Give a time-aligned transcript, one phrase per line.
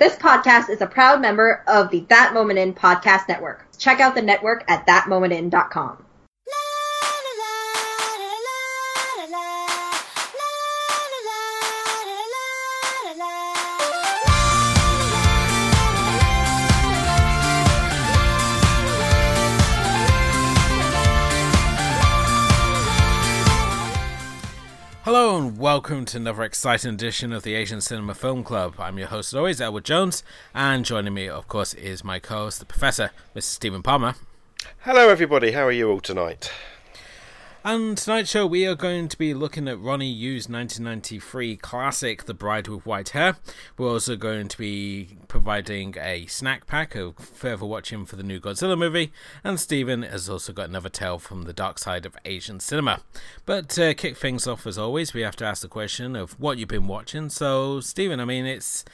[0.00, 3.66] This podcast is a proud member of the That Moment In podcast network.
[3.76, 6.06] Check out the network at thatmomentin.com.
[25.60, 28.76] welcome to another exciting edition of the Asian Cinema Film Club.
[28.78, 30.22] I'm your host, as always, Edward Jones,
[30.54, 33.42] and joining me, of course, is my co-host, the Professor, Mr.
[33.42, 34.14] Stephen Palmer.
[34.78, 35.52] Hello, everybody.
[35.52, 36.50] How are you all tonight?
[37.62, 42.32] And tonight's show, we are going to be looking at Ronnie Yu's 1993 classic, The
[42.32, 43.36] Bride with White Hair.
[43.76, 48.40] We're also going to be providing a snack pack of further watching for the new
[48.40, 49.12] Godzilla movie,
[49.44, 53.02] and Stephen has also got another tale from the dark side of Asian cinema.
[53.44, 56.56] But to kick things off, as always, we have to ask the question of what
[56.56, 57.28] you've been watching.
[57.28, 58.86] So, Stephen, I mean, it's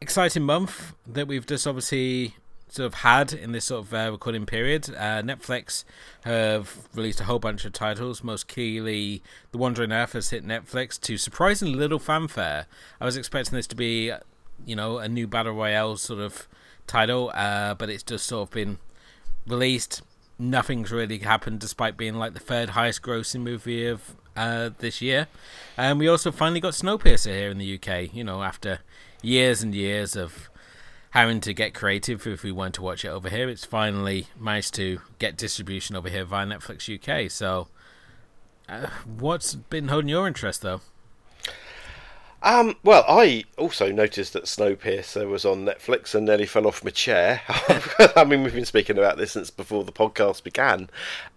[0.00, 2.34] exciting month that we've just obviously
[2.70, 4.88] sort of had in this sort of uh, recording period.
[4.90, 5.84] Uh, Netflix
[6.24, 8.22] have released a whole bunch of titles.
[8.22, 12.66] Most keenly, The Wandering Earth has hit Netflix to surprisingly little fanfare.
[13.00, 14.12] I was expecting this to be,
[14.64, 16.46] you know, a new battle royale sort of
[16.86, 18.78] title, uh, but it's just sort of been
[19.46, 20.02] released.
[20.38, 25.26] Nothing's really happened, despite being like the third highest grossing movie of uh, this year.
[25.76, 28.14] And we also finally got Snowpiercer here in the UK.
[28.14, 28.80] You know, after
[29.22, 30.49] years and years of
[31.10, 33.48] having to get creative if we want to watch it over here.
[33.48, 37.30] It's finally managed to get distribution over here via Netflix UK.
[37.30, 37.68] So,
[38.68, 40.80] uh, what's been holding your interest though?
[42.42, 46.90] Um, well, I also noticed that Snowpiercer was on Netflix and nearly fell off my
[46.90, 47.42] chair.
[48.16, 50.88] I mean, we've been speaking about this since before the podcast began.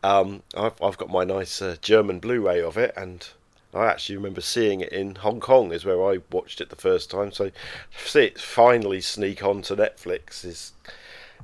[0.01, 3.27] Um, I've, I've got my nice uh, German Blu-ray of it, and
[3.73, 7.09] I actually remember seeing it in Hong Kong, is where I watched it the first
[7.09, 7.31] time.
[7.31, 7.51] So,
[7.97, 10.73] see it finally sneak onto Netflix is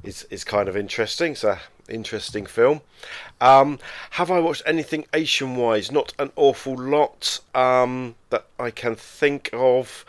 [0.04, 1.34] is is kind of interesting.
[1.34, 2.82] It's a interesting film.
[3.42, 3.80] Um,
[4.12, 5.92] have I watched anything Asian wise?
[5.92, 10.06] Not an awful lot um, that I can think of.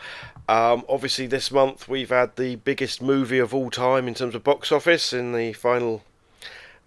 [0.47, 4.43] Um, obviously, this month we've had the biggest movie of all time in terms of
[4.43, 6.03] box office in the final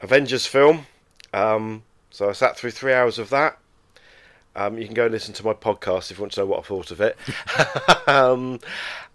[0.00, 0.86] Avengers film.
[1.32, 3.58] Um, so I sat through three hours of that.
[4.56, 6.60] Um, you can go and listen to my podcast if you want to know what
[6.60, 7.16] I thought of it.
[8.08, 8.60] um,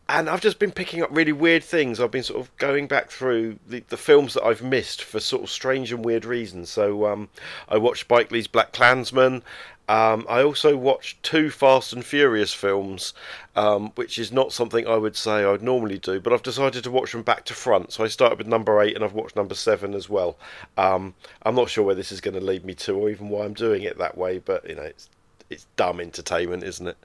[0.10, 2.00] and I've just been picking up really weird things.
[2.00, 5.44] I've been sort of going back through the, the films that I've missed for sort
[5.44, 6.70] of strange and weird reasons.
[6.70, 7.30] So um,
[7.70, 9.44] I watched Spike Lee's Black Klansman.
[9.88, 13.14] Um, I also watched two Fast and Furious films,
[13.56, 16.92] um, which is not something I would say I'd normally do, but I've decided to
[16.92, 17.94] watch them back to front.
[17.94, 20.38] So I started with number eight and I've watched number seven as well.
[20.78, 21.14] Um,
[21.44, 23.54] I'm not sure where this is going to lead me to or even why I'm
[23.54, 25.10] doing it that way, but you know, it's
[25.50, 26.98] it's dumb entertainment, isn't it?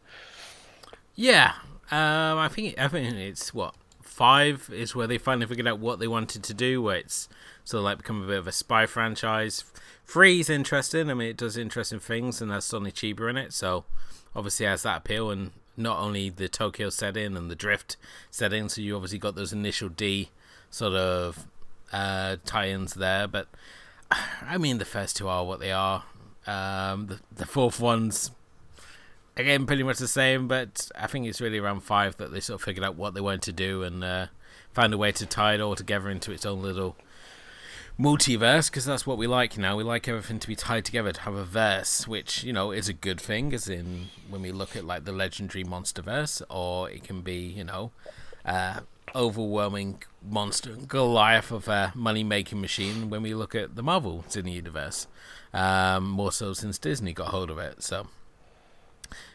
[1.15, 1.53] Yeah,
[1.91, 5.99] um, I think I think it's what five is where they finally figured out what
[5.99, 6.83] they wanted to do.
[6.83, 7.29] Where it's
[7.65, 9.65] sort of like become a bit of a spy franchise.
[10.07, 11.11] Three is interesting.
[11.11, 13.85] I mean, it does interesting things, and has Sonny Chiba in it, so
[14.35, 15.31] obviously has that appeal.
[15.31, 17.97] And not only the Tokyo setting and the drift
[18.31, 20.31] setting, so you obviously got those initial D
[20.71, 21.47] sort of
[21.93, 23.27] uh, tie-ins there.
[23.27, 23.49] But
[24.43, 26.05] I mean, the first two are what they are.
[26.47, 28.31] Um, the, the fourth one's
[29.37, 32.61] again pretty much the same, but I think it's really around five that they sort
[32.61, 34.27] of figured out what they wanted to do and uh,
[34.73, 36.97] found a way to tie it all together into its own little
[37.99, 39.77] multiverse because that's what we like now.
[39.77, 42.89] We like everything to be tied together to have a verse, which you know is
[42.89, 43.53] a good thing.
[43.53, 47.65] As in when we look at like the legendary MonsterVerse, or it can be you
[47.65, 47.93] know.
[48.45, 48.81] Uh,
[49.15, 54.53] overwhelming monster Goliath of a money making machine when we look at the Marvel Cine
[54.53, 55.07] universe.
[55.55, 57.81] Um, more so since Disney got hold of it.
[57.81, 58.09] So,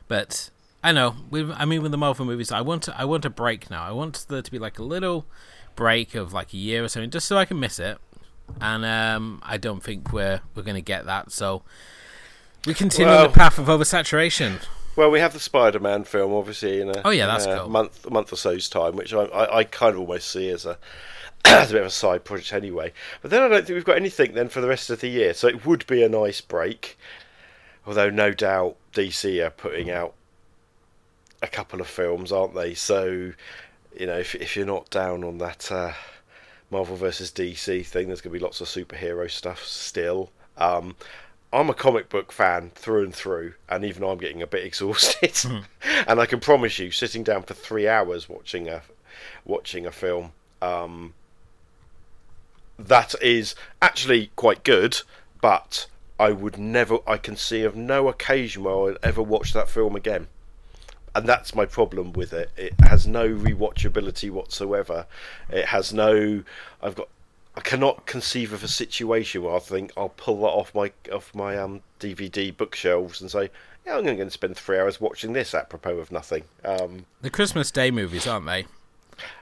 [0.09, 0.49] but
[0.83, 1.15] I know.
[1.29, 3.83] With I mean, with the Marvel movies, I want to, I want a break now.
[3.83, 5.25] I want there to be like a little
[5.77, 7.99] break of like a year or something, just so I can miss it.
[8.59, 11.31] And um, I don't think we're we're going to get that.
[11.31, 11.63] So
[12.65, 14.59] we continue well, the path of oversaturation.
[14.97, 17.69] Well, we have the Spider-Man film, obviously, in a, oh yeah, that's a cool.
[17.69, 20.77] month month or so's time, which I, I, I kind of almost see as a
[21.45, 22.93] as a bit of a side project anyway.
[23.21, 25.33] But then I don't think we've got anything then for the rest of the year,
[25.33, 26.97] so it would be a nice break.
[27.85, 30.13] Although no doubt DC are putting out
[31.41, 32.73] a couple of films, aren't they?
[32.73, 33.33] So
[33.97, 35.93] you know, if if you're not down on that uh,
[36.69, 40.31] Marvel versus DC thing, there's going to be lots of superhero stuff still.
[40.57, 40.95] Um,
[41.51, 45.31] I'm a comic book fan through and through, and even I'm getting a bit exhausted.
[45.31, 45.63] Mm.
[46.07, 48.83] and I can promise you, sitting down for three hours watching a
[49.45, 50.31] watching a film,
[50.61, 51.13] um,
[52.79, 55.01] that is actually quite good,
[55.41, 55.87] but
[56.19, 59.95] I would never, I can see of no occasion where I'd ever watch that film
[59.95, 60.27] again.
[61.15, 62.51] and that's my problem with it.
[62.55, 65.05] It has no rewatchability whatsoever.
[65.49, 66.43] It has no.
[66.81, 67.09] I've got.
[67.55, 71.33] I cannot conceive of a situation where I think I'll pull that off my off
[71.33, 73.49] my um, DVD bookshelves and say,
[73.85, 77.71] "Yeah, I'm going to spend three hours watching this apropos of nothing." Um, the Christmas
[77.71, 78.65] Day movies, aren't they?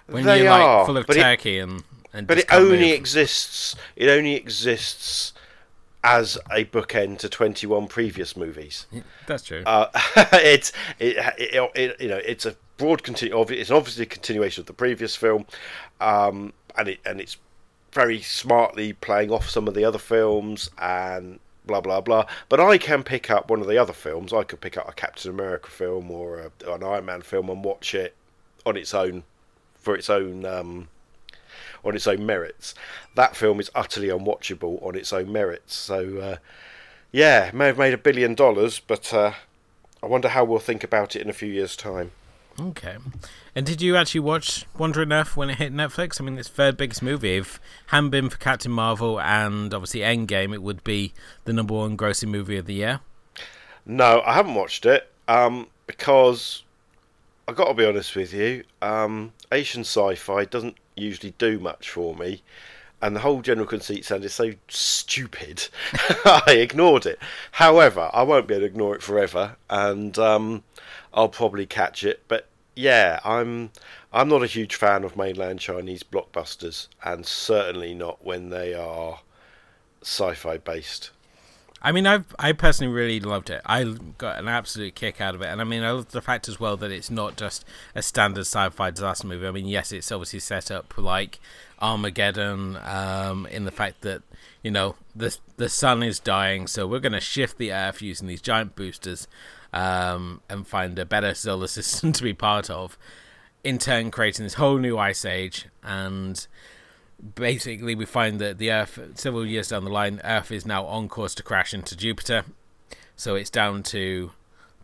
[0.08, 2.80] When They you're like are, full of but it- turkey and and but it only
[2.80, 2.94] move.
[2.94, 3.76] exists.
[3.96, 5.34] It only exists
[6.04, 8.86] as a bookend to 21 previous movies.
[9.26, 9.64] That's true.
[9.66, 9.88] Uh,
[10.34, 14.62] it's it, it, it, you know it's a broad continu- obvi- It's obviously a continuation
[14.62, 15.46] of the previous film,
[16.00, 17.38] um, and it and it's
[17.92, 22.26] very smartly playing off some of the other films and blah blah blah.
[22.48, 24.32] But I can pick up one of the other films.
[24.32, 27.64] I could pick up a Captain America film or a, an Iron Man film and
[27.64, 28.16] watch it
[28.66, 29.24] on its own
[29.76, 30.46] for its own.
[30.46, 30.88] Um,
[31.88, 32.76] on its own merits,
[33.16, 35.76] that film is utterly unwatchable on its own merits.
[35.76, 36.38] So, uh,
[37.12, 39.34] yeah, may have made a billion dollars, but uh,
[40.04, 42.12] I wonder how we'll think about it in a few years' time.
[42.60, 42.98] Okay.
[43.56, 46.20] And did you actually watch Wandering Earth when it hit Netflix?
[46.20, 47.38] I mean, it's third biggest movie.
[47.38, 51.14] If hadn't been for Captain Marvel and obviously Endgame, it would be
[51.46, 53.00] the number one grossing movie of the year.
[53.86, 56.64] No, I haven't watched it um, because
[57.48, 58.64] I got to be honest with you.
[58.82, 62.44] Um, Asian sci-fi doesn't usually do much for me,
[63.02, 65.68] and the whole general conceit sounded so stupid.
[66.26, 67.20] I ignored it.
[67.54, 70.64] However, I won't be able to ignore it forever, and um,
[71.14, 72.24] I'll probably catch it.
[72.28, 73.72] But yeah, I'm
[74.14, 79.20] I'm not a huge fan of mainland Chinese blockbusters, and certainly not when they are
[80.02, 81.12] sci-fi based.
[81.82, 83.62] I mean, I I personally really loved it.
[83.66, 83.84] I
[84.18, 86.60] got an absolute kick out of it, and I mean, I love the fact as
[86.60, 89.48] well that it's not just a standard sci-fi disaster movie.
[89.48, 91.40] I mean, yes, it's obviously set up like
[91.80, 94.24] Armageddon, um, in the fact that
[94.64, 98.28] you know the the sun is dying, so we're going to shift the Earth using
[98.28, 99.28] these giant boosters,
[99.72, 102.98] um, and find a better solar system to be part of.
[103.64, 106.48] In turn, creating this whole new ice age and
[107.36, 111.08] basically we find that the Earth, several years down the line, Earth is now on
[111.10, 112.46] course to crash into Jupiter.
[113.16, 114.32] So it's down to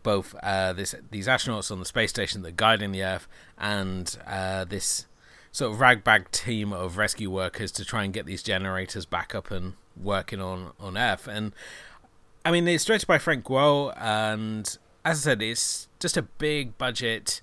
[0.02, 3.26] both uh, this these astronauts on the space station that are guiding the Earth
[3.56, 5.06] and uh, this
[5.52, 9.50] sort of ragbag team of rescue workers to try and get these generators back up
[9.50, 11.28] and working on on Earth.
[11.28, 11.52] And
[12.44, 14.66] I mean, it's directed by Frank Guo, and
[15.04, 17.40] as I said, it's just a big budget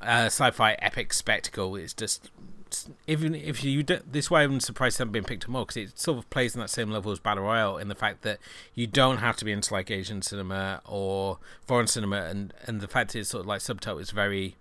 [0.00, 1.76] uh, sci-fi epic spectacle.
[1.76, 2.30] It's just
[3.06, 5.98] even if you do, this way, I'm surprised hasn't been picked up more because it
[5.98, 8.38] sort of plays on that same level as Battle Royale in the fact that
[8.74, 12.88] you don't have to be into like Asian cinema or foreign cinema, and and the
[12.88, 14.56] fact is sort of like subtitle is very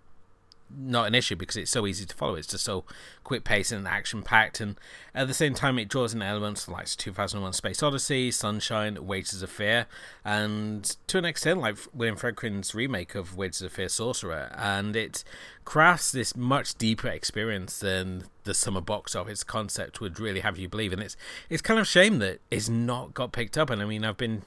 [0.69, 2.36] not an issue because it's so easy to follow.
[2.36, 2.83] It's just so
[3.24, 4.80] quick paced and action packed, and
[5.13, 9.50] at the same time, it draws in elements like 2001: Space Odyssey, Sunshine, Wages of
[9.50, 9.86] Fear,
[10.25, 15.24] and to an extent, like William Friedkin's remake of Wages of Fear, Sorcerer, and it
[15.65, 20.68] crafts this much deeper experience than the summer box office concept would really have you
[20.68, 20.94] believe.
[20.94, 21.15] And it's
[21.50, 23.69] it's kind of a shame that it's not got picked up.
[23.69, 24.44] And I mean, I've been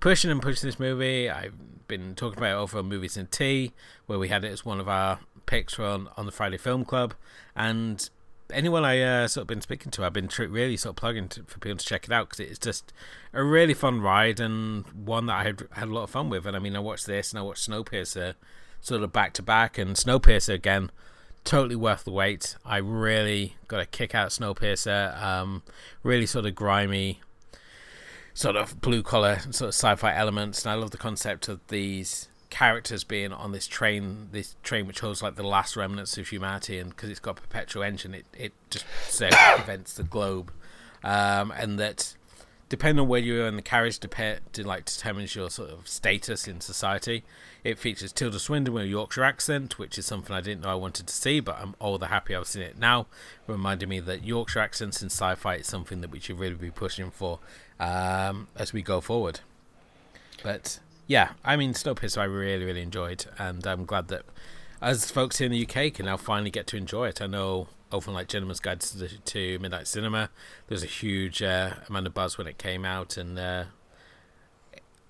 [0.00, 1.28] pushing and pushing this movie.
[1.30, 1.54] I've
[1.88, 3.72] been talking about it over on Movies and Tea,
[4.06, 6.84] where we had it as one of our picks for on, on the Friday Film
[6.84, 7.14] Club.
[7.56, 8.08] And
[8.52, 11.28] anyone I uh, sort of been speaking to, I've been tr- really sort of plugging
[11.30, 12.92] to, for people to check it out because it's just
[13.32, 16.46] a really fun ride and one that I had had a lot of fun with.
[16.46, 18.34] And I mean, I watched this and I watched Snowpiercer
[18.80, 20.90] sort of back to back, and Snowpiercer again.
[21.44, 22.56] Totally worth the wait.
[22.64, 25.20] I really got a kick out Snowpiercer.
[25.22, 25.62] Um,
[26.02, 27.20] really sort of grimy,
[28.34, 32.27] sort of blue collar sort of sci-fi elements and I love the concept of these
[32.50, 36.78] characters being on this train this train which holds like the last remnants of humanity
[36.78, 40.52] and because it's got a perpetual engine it, it just circumvents the globe
[41.04, 42.14] um, and that
[42.68, 45.86] depending on where you are in the carriage dep- to like determines your sort of
[45.86, 47.22] status in society
[47.64, 50.74] it features Tilda Swinton with a Yorkshire accent which is something I didn't know I
[50.74, 53.06] wanted to see but I'm all the happy I've seen it now
[53.46, 57.10] reminding me that Yorkshire accents in sci-fi is something that we should really be pushing
[57.10, 57.40] for
[57.80, 59.40] um, as we go forward.
[60.42, 64.24] But yeah, I mean, Snowpiercer I really, really enjoyed, and I'm glad that
[64.80, 67.20] as folks here in the UK can now finally get to enjoy it.
[67.20, 70.28] I know over on like Gentleman's Guide to, the, to Midnight Cinema,
[70.68, 73.64] there was a huge uh, amount of buzz when it came out, and uh,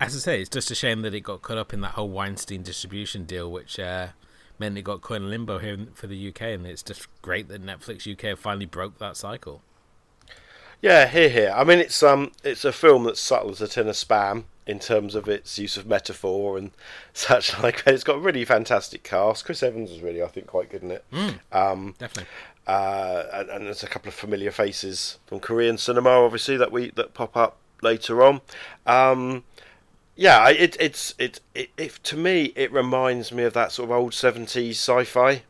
[0.01, 2.09] as I say, it's just a shame that it got caught up in that whole
[2.09, 4.09] Weinstein distribution deal, which uh,
[4.57, 7.61] meant it got caught in limbo here for the UK, and it's just great that
[7.61, 9.63] Netflix UK finally broke that cycle.
[10.81, 11.53] Yeah, here, here.
[11.55, 14.79] I mean, it's um, it's a film that's subtle as a tin of spam in
[14.79, 16.71] terms of its use of metaphor and
[17.13, 17.83] such like.
[17.87, 19.45] It's got a really fantastic cast.
[19.45, 21.05] Chris Evans is really, I think, quite good in it.
[21.51, 22.31] Um, Definitely.
[22.67, 26.91] uh, and, and there's a couple of familiar faces from Korean cinema, obviously that we
[26.91, 28.41] that pop up later on.
[28.87, 29.43] Um,
[30.15, 33.97] yeah, it, it's it, it, it to me it reminds me of that sort of
[33.97, 35.43] old seventies sci-fi.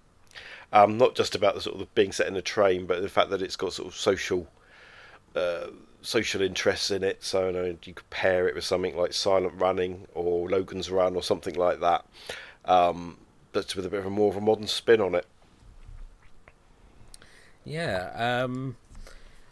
[0.70, 3.30] Um, not just about the sort of being set in a train, but the fact
[3.30, 4.46] that it's got sort of social
[5.34, 5.68] uh,
[6.02, 7.22] social interests in it.
[7.22, 11.16] So you, know, you could pair it with something like Silent Running or Logan's Run
[11.16, 12.04] or something like that.
[12.64, 13.18] Um,
[13.52, 15.26] that's with a bit of a more of a modern spin on it.
[17.64, 18.42] Yeah.
[18.44, 18.76] Um,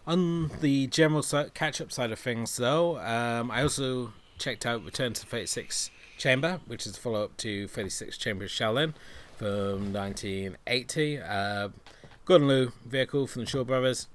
[0.07, 1.23] on the general
[1.55, 6.61] catch-up side of things, though, um, I also checked out Return to the 36 Chamber,
[6.67, 8.95] which is a follow-up to 36 Chamber of Shaolin
[9.37, 11.21] from 1980.
[11.21, 11.69] Uh,
[12.25, 14.09] Gordon Liu vehicle from the Shaw Brothers.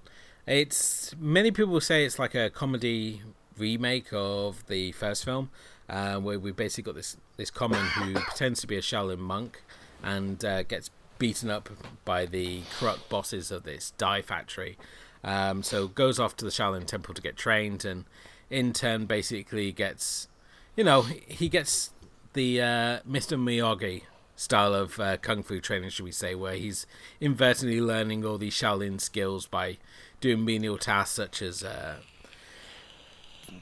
[0.47, 3.21] It's many people say it's like a comedy
[3.57, 5.49] remake of the first film,
[5.87, 9.61] uh, where we basically got this this common who pretends to be a Shaolin monk
[10.03, 11.69] and uh, gets beaten up
[12.03, 14.77] by the corrupt bosses of this dye factory.
[15.23, 18.05] Um, so goes off to the Shaolin Temple to get trained, and
[18.49, 20.27] in turn basically gets,
[20.75, 21.91] you know, he gets
[22.33, 23.37] the uh, Mr.
[23.37, 24.03] Miyagi
[24.35, 26.87] style of uh, kung fu training, should we say, where he's
[27.19, 29.77] inadvertently learning all these Shaolin skills by
[30.21, 31.97] doing menial tasks such as uh,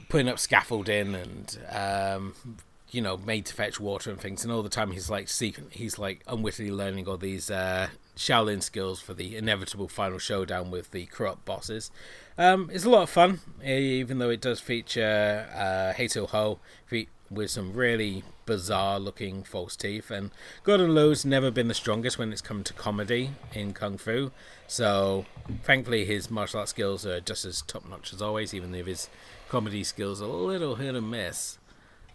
[0.08, 2.34] putting up scaffolding and um,
[2.90, 4.44] you know made to fetch water and things.
[4.44, 8.62] And all the time he's like seeking, he's like unwittingly learning all these uh, Shaolin
[8.62, 11.90] skills for the inevitable final showdown with the corrupt bosses.
[12.38, 16.58] Um, it's a lot of fun, even though it does feature uh, Hsiao Ho
[17.30, 20.10] with some really bizarre looking false teeth.
[20.10, 20.30] And
[20.64, 24.32] Gordon Liu's never been the strongest when it's come to comedy in Kung Fu.
[24.66, 25.26] So
[25.62, 29.08] thankfully his martial arts skills are just as top notch as always, even if his
[29.48, 31.58] comedy skills are a little hit and miss.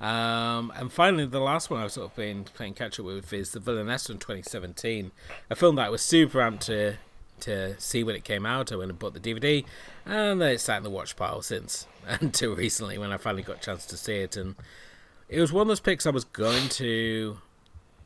[0.02, 3.52] Um, and finally, the last one I've sort of been playing catch up with is
[3.52, 5.12] The Villainess from 2017,
[5.50, 6.98] a film that I was super amped to
[7.42, 8.72] to see when it came out.
[8.72, 9.66] I went and bought the DVD,
[10.06, 13.62] and it's sat in the watch pile since until recently when I finally got a
[13.62, 14.36] chance to see it.
[14.38, 14.56] And
[15.30, 17.38] it was one of those picks I was going to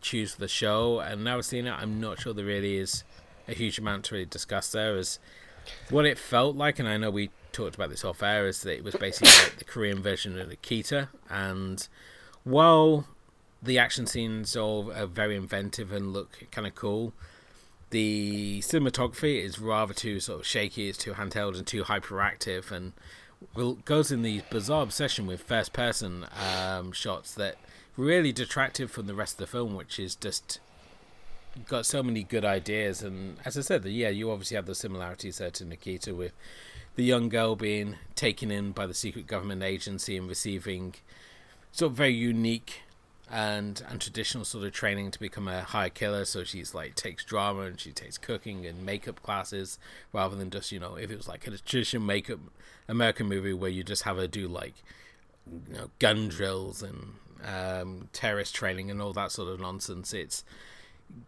[0.02, 3.04] choose for the show, and now seeing it, I'm not sure there really is
[3.48, 4.96] a huge amount to really discuss there.
[4.96, 5.20] As
[5.90, 8.78] what it felt like, and I know we talked about this off air, is that
[8.78, 11.88] it was basically like the Korean version of Nikita, and
[12.44, 13.06] while
[13.62, 17.12] the action scenes all are very inventive and look kind of cool,
[17.90, 22.94] the cinematography is rather too sort of shaky, it's too handheld and too hyperactive, and
[23.86, 26.26] goes in the bizarre obsession with first person
[26.58, 27.56] um, shots that
[27.98, 30.60] really detracted from the rest of the film, which is just
[31.68, 33.02] got so many good ideas.
[33.02, 36.34] And as I said, yeah, you obviously have the similarities there to Nikita with
[36.96, 40.96] the young girl being taken in by the secret government agency and receiving
[41.72, 42.82] sort of very unique
[43.32, 46.26] and and traditional sort of training to become a high killer.
[46.26, 49.78] So she's like takes drama and she takes cooking and makeup classes
[50.14, 52.40] rather than just you know if it was like a traditional makeup
[52.88, 54.76] American movie where you just have her do like
[55.70, 57.14] you know gun drills and
[57.46, 60.14] um, terrorist training and all that sort of nonsense.
[60.14, 60.44] It's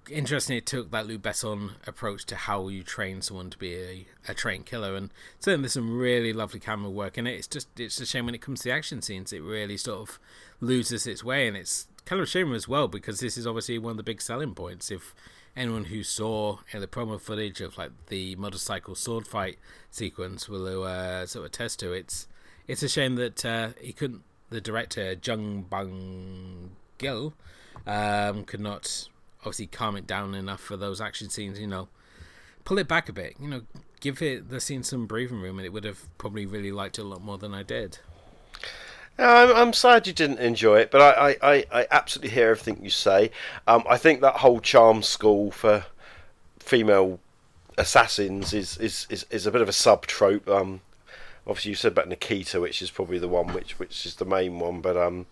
[0.09, 4.05] interesting it took that Luc Besson approach to how you train someone to be a,
[4.27, 7.67] a trained killer and certainly there's some really lovely camera work in it it's just
[7.79, 10.19] it's a shame when it comes to the action scenes it really sort of
[10.59, 13.77] loses its way and it's kind of a shame as well because this is obviously
[13.77, 15.13] one of the big selling points if
[15.55, 19.57] anyone who saw know, the promo footage of like the motorcycle sword fight
[19.89, 22.27] sequence will uh, sort of attest to it's
[22.67, 27.33] it's a shame that uh, he couldn't the director Jung Byung Gil
[27.87, 29.07] um, could not
[29.41, 31.59] obviously calm it down enough for those action scenes.
[31.59, 31.87] You know,
[32.63, 33.35] pull it back a bit.
[33.39, 33.61] You know,
[33.99, 37.03] give it the scene some breathing room, and it would have probably really liked it
[37.03, 37.99] a lot more than I did.
[39.17, 42.89] I'm, I'm sad you didn't enjoy it, but I, I, I absolutely hear everything you
[42.89, 43.31] say.
[43.67, 45.85] Um, I think that whole charm school for
[46.59, 47.19] female
[47.77, 50.47] assassins is, is, is, is a bit of a sub trope.
[50.47, 50.81] Um,
[51.45, 54.59] obviously, you said about Nikita, which is probably the one which which is the main
[54.59, 55.25] one, but um,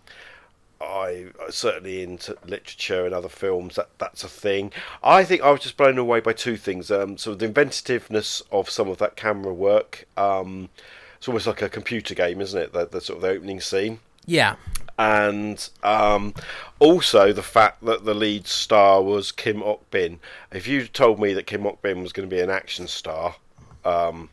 [0.80, 4.72] I certainly in literature and other films that that's a thing.
[5.02, 6.90] I think I was just blown away by two things.
[6.90, 10.06] Um, so the inventiveness of some of that camera work.
[10.16, 10.70] Um,
[11.20, 12.72] it's almost like a computer game, isn't it?
[12.72, 13.98] The, the sort of the opening scene.
[14.24, 14.56] Yeah.
[14.98, 16.32] And um,
[16.78, 20.18] also the fact that the lead star was Kim Ok Bin.
[20.50, 23.36] If you told me that Kim Ok Bin was going to be an action star,
[23.84, 24.30] um,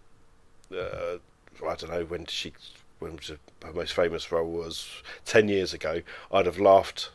[0.73, 1.17] uh,
[1.67, 2.53] I don't know when she
[2.99, 3.19] when
[3.65, 4.89] her most famous role was
[5.25, 7.09] ten years ago, I'd have laughed.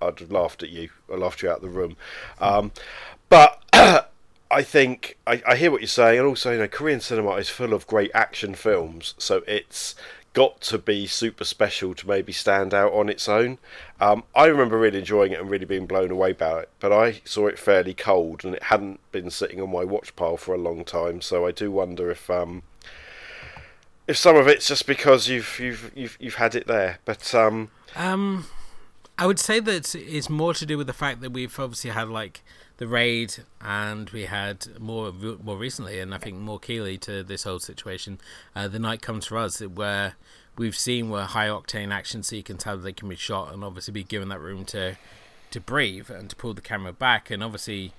[0.00, 0.90] I'd have laughed at you.
[1.12, 1.96] I laughed you out of the room.
[2.40, 2.70] Um,
[3.28, 3.59] but
[4.50, 7.48] I think I, I hear what you're saying, and also you know Korean cinema is
[7.48, 9.94] full of great action films, so it's
[10.32, 13.58] got to be super special to maybe stand out on its own.
[14.00, 17.20] Um, I remember really enjoying it and really being blown away by it, but I
[17.24, 20.58] saw it fairly cold and it hadn't been sitting on my watch pile for a
[20.58, 22.62] long time, so I do wonder if um,
[24.06, 26.98] if some of it's just because you've you've you've, you've had it there.
[27.04, 28.46] But um, Um,
[29.18, 32.08] I would say that it's more to do with the fact that we've obviously had
[32.08, 32.42] like
[32.80, 37.44] the raid, and we had more more recently, and I think more keenly to this
[37.44, 38.18] whole situation.
[38.56, 40.14] Uh, the night comes for us, where
[40.56, 44.02] we've seen where high octane action sequence how they can be shot, and obviously be
[44.02, 44.96] given that room to
[45.50, 47.92] to breathe and to pull the camera back, and obviously,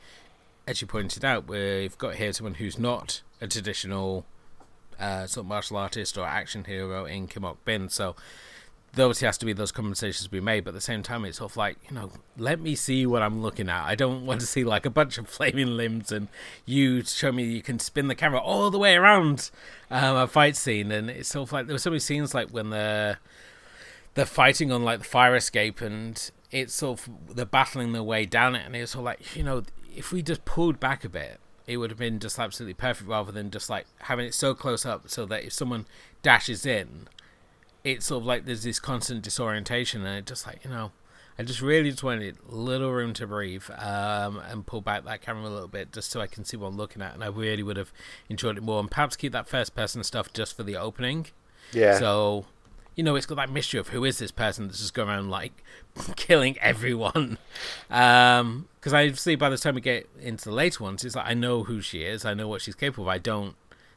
[0.65, 4.25] as you pointed out, we've got here someone who's not a traditional
[4.99, 8.15] uh, sort of martial artist or action hero in Kim Ok Bin, so
[8.97, 11.51] obviously has to be those conversations be made, but at the same time, it's sort
[11.51, 13.85] of like, you know, let me see what I'm looking at.
[13.85, 16.27] I don't want to see like a bunch of flaming limbs and
[16.65, 19.49] you show me you can spin the camera all the way around
[19.89, 20.91] um, a fight scene.
[20.91, 23.19] And it's sort of like there were so many scenes like when they're,
[24.15, 28.25] they're fighting on like the fire escape and it's sort of they're battling their way
[28.25, 28.65] down it.
[28.65, 29.63] And it's sort of like, you know,
[29.95, 33.31] if we just pulled back a bit, it would have been just absolutely perfect rather
[33.31, 35.85] than just like having it so close up so that if someone
[36.21, 37.07] dashes in,
[37.83, 40.91] it's sort of like there's this constant disorientation, and it just like you know,
[41.39, 45.47] I just really just wanted little room to breathe um, and pull back that camera
[45.47, 47.63] a little bit just so I can see what I'm looking at, and I really
[47.63, 47.91] would have
[48.29, 51.27] enjoyed it more, and perhaps keep that first person stuff just for the opening.
[51.71, 52.45] yeah, So,
[52.95, 55.29] you know, it's got that mystery of who is this person that's just going around
[55.29, 55.63] like
[56.15, 57.37] killing everyone.
[57.89, 61.27] Um, because I see by the time we get into the later ones, it's like
[61.27, 63.09] I know who she is, I know what she's capable of.
[63.09, 63.55] I don't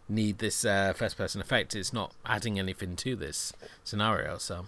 [0.09, 1.75] need this uh, first person effect.
[1.75, 4.39] It's not adding anything to this scenario.
[4.39, 4.67] So,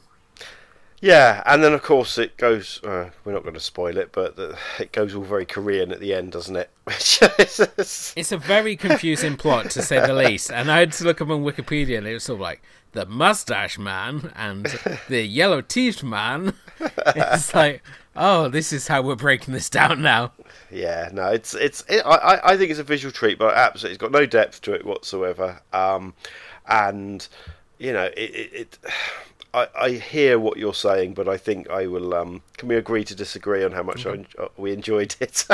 [1.01, 2.83] yeah, and then of course it goes.
[2.83, 6.01] Uh, we're not going to spoil it, but the, it goes all very Korean at
[6.01, 6.71] the end, doesn't it?
[8.17, 10.51] It's a very confusing plot to say the least.
[10.51, 12.63] And I had to look up on Wikipedia, and it was sort of like
[12.93, 14.67] the mustache man and
[15.09, 16.55] the yellow teeth man.
[17.17, 17.83] It's like,
[18.17, 20.33] oh, this is how we're breaking this down now.
[20.71, 21.85] Yeah, no, it's it's.
[21.89, 24.61] It, I I- I think it's a visual treat, but absolutely, it's got no depth
[24.63, 25.61] to it whatsoever.
[25.73, 26.15] Um,
[26.69, 27.27] and
[27.79, 28.19] you know, it.
[28.19, 28.79] it, it
[29.55, 32.13] I, I hear what you're saying, but I think I will.
[32.13, 35.47] Um, can we agree to disagree on how much I en- uh, we enjoyed it?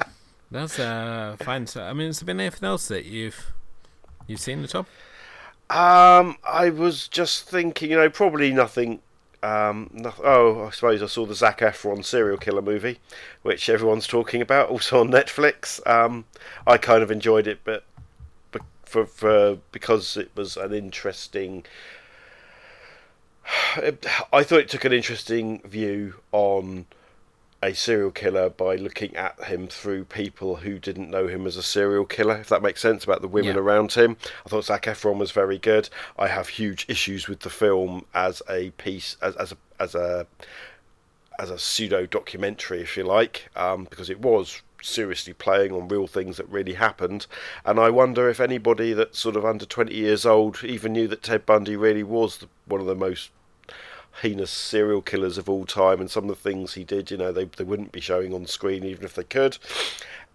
[0.50, 1.66] That's uh, fine.
[1.66, 3.52] So, I mean, has there been anything else that you've
[4.26, 4.86] you've seen at all?
[5.68, 9.00] um, I was just thinking, you know, probably nothing.
[9.42, 9.90] Um,
[10.22, 12.98] oh, I suppose I saw the Zac Efron serial killer movie,
[13.42, 15.84] which everyone's talking about, also on Netflix.
[15.86, 16.26] Um,
[16.66, 17.84] I kind of enjoyed it, but,
[18.84, 21.64] for, for because it was an interesting.
[24.32, 26.86] I thought it took an interesting view on
[27.62, 31.62] a serial killer by looking at him through people who didn't know him as a
[31.62, 33.60] serial killer, if that makes sense, about the women Yeah.
[33.60, 34.16] around him.
[34.46, 35.90] I thought Zac Efron was very good.
[36.18, 40.26] I have huge issues with the film as a piece, as, as a as a
[41.38, 46.06] as a pseudo documentary, if you like, um, because it was seriously playing on real
[46.06, 47.26] things that really happened.
[47.64, 51.22] And I wonder if anybody that's sort of under 20 years old even knew that
[51.22, 53.30] Ted Bundy really was the, one of the most
[54.22, 56.00] heinous serial killers of all time.
[56.00, 58.46] And some of the things he did, you know, they, they wouldn't be showing on
[58.46, 59.58] screen even if they could.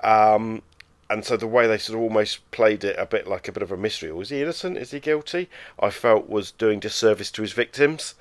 [0.01, 0.61] Um,
[1.09, 3.63] and so the way they sort of almost played it a bit like a bit
[3.63, 5.47] of a mystery was he innocent is he guilty
[5.79, 8.15] i felt was doing disservice to his victims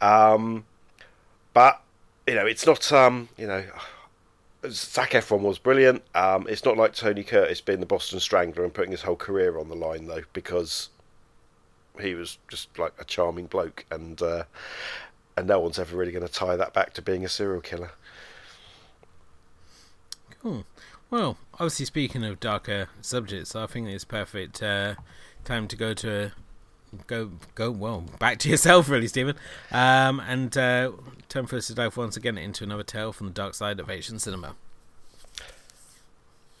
[0.00, 0.64] um,
[1.54, 1.80] but
[2.26, 3.64] you know it's not um, you know
[4.68, 6.02] Zac Efron was brilliant.
[6.14, 9.58] Um, it's not like Tony Curtis being the Boston Strangler and putting his whole career
[9.58, 10.88] on the line though, because
[12.00, 14.44] he was just like a charming bloke, and uh,
[15.36, 17.90] and no one's ever really going to tie that back to being a serial killer.
[20.42, 20.64] Cool.
[21.10, 24.96] Well, obviously, speaking of darker subjects, I think it's perfect uh,
[25.44, 26.32] time to go to
[27.06, 29.36] go go well back to yourself, really, Stephen,
[29.70, 30.92] um, and uh,
[31.28, 33.90] turn for us to dive once again into another tale from the dark side of
[33.90, 34.56] Asian cinema.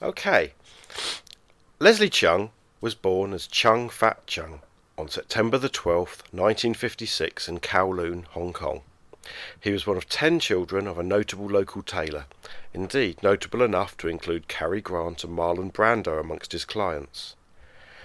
[0.02, 0.52] Okay.
[1.78, 4.60] Leslie Cheung was born as Cheung Fat Chung
[4.98, 8.80] on September the 12th, 1956 in Kowloon, Hong Kong.
[9.60, 12.24] He was one of ten children of a notable local tailor,
[12.72, 17.34] indeed notable enough to include Cary Grant and Marlon Brando amongst his clients.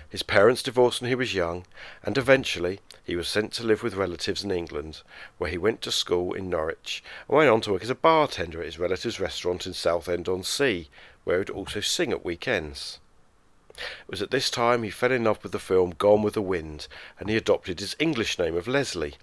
[0.09, 1.65] His parents divorced when he was young,
[2.03, 5.01] and eventually he was sent to live with relatives in England,
[5.37, 8.59] where he went to school in Norwich and went on to work as a bartender
[8.59, 10.89] at his relative's restaurant in Southend on Sea,
[11.23, 12.99] where he would also sing at weekends.
[13.77, 16.41] It was at this time he fell in love with the film Gone with the
[16.41, 16.87] Wind,
[17.19, 19.15] and he adopted his English name of Leslie,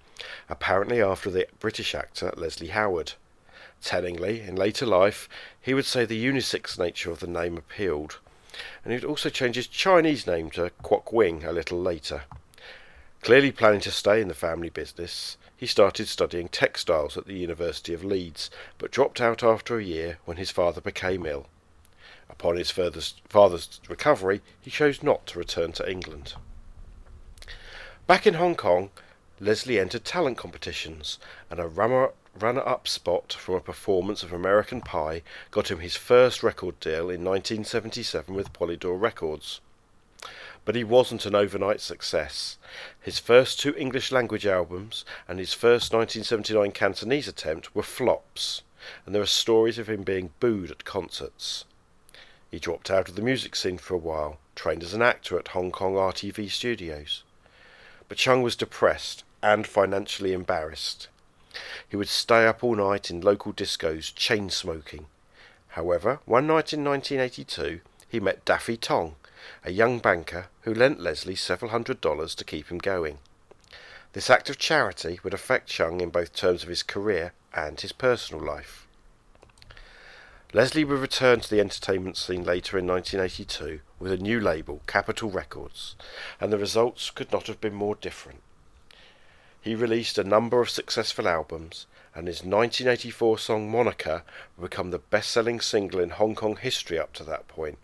[0.49, 3.13] apparently after the British actor Leslie Howard.
[3.81, 5.29] Tellingly, in later life,
[5.61, 8.19] he would say the unisex nature of the name appealed,
[8.83, 12.23] and he would also change his Chinese name to Kwok Wing a little later.
[13.21, 17.93] Clearly planning to stay in the family business, he started studying textiles at the University
[17.93, 21.47] of Leeds, but dropped out after a year when his father became ill.
[22.29, 26.35] Upon his father's, recovery, he chose not to return to England.
[28.07, 28.91] Back in Hong Kong,
[29.39, 35.69] Leslie entered talent competitions, and a runner-up spot from a performance of American Pie got
[35.69, 39.59] him his first record deal in 1977 with Polydor Records.
[40.65, 42.57] But he wasn't an overnight success.
[42.99, 48.61] His first two English language albums and his first 1979 Cantonese attempt were flops,
[49.05, 51.65] and there are stories of him being booed at concerts.
[52.51, 55.49] He dropped out of the music scene for a while, trained as an actor at
[55.49, 57.23] Hong Kong RTV studios.
[58.07, 61.07] But Cheung was depressed and financially embarrassed.
[61.87, 65.07] He would stay up all night in local discos, chain smoking.
[65.69, 69.15] However, one night in 1982, he met Daffy Tong,
[69.63, 73.19] a young banker who lent Leslie several hundred dollars to keep him going.
[74.13, 77.91] This act of charity would affect Cheung in both terms of his career and his
[77.91, 78.87] personal life.
[80.51, 85.29] Leslie would return to the entertainment scene later in 1982 with a new label, Capitol
[85.29, 85.95] Records,
[86.41, 88.41] and the results could not have been more different.
[89.61, 91.85] He released a number of successful albums,
[92.15, 94.23] and his 1984 song Monica
[94.57, 97.77] would become the best selling single in Hong Kong history up to that point.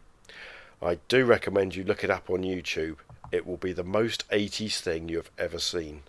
[0.82, 2.98] I do recommend you look it up on YouTube.
[3.32, 6.02] It will be the most 80s thing you have ever seen.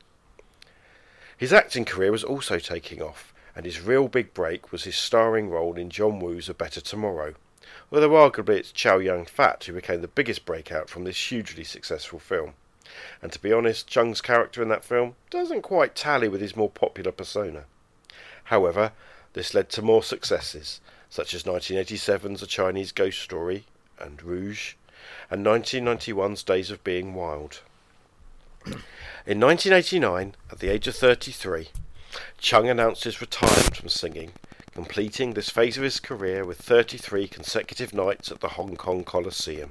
[1.37, 5.49] His acting career was also taking off, and his real big break was his starring
[5.49, 7.35] role in John Woo's A Better Tomorrow,
[7.91, 12.19] although arguably it's Chow Yun Fat who became the biggest breakout from this hugely successful
[12.19, 12.53] film.
[13.23, 16.69] And to be honest, Cheung's character in that film doesn't quite tally with his more
[16.69, 17.65] popular persona.
[18.45, 18.93] However,
[19.33, 23.65] this led to more successes, such as 1987's A Chinese Ghost Story
[23.99, 24.75] and Rouge,
[25.31, 27.61] and 1991's Days of Being Wild.
[29.27, 31.69] In 1989, at the age of 33,
[32.41, 34.33] Cheung announced his retirement from singing,
[34.73, 39.71] completing this phase of his career with 33 consecutive nights at the Hong Kong Coliseum.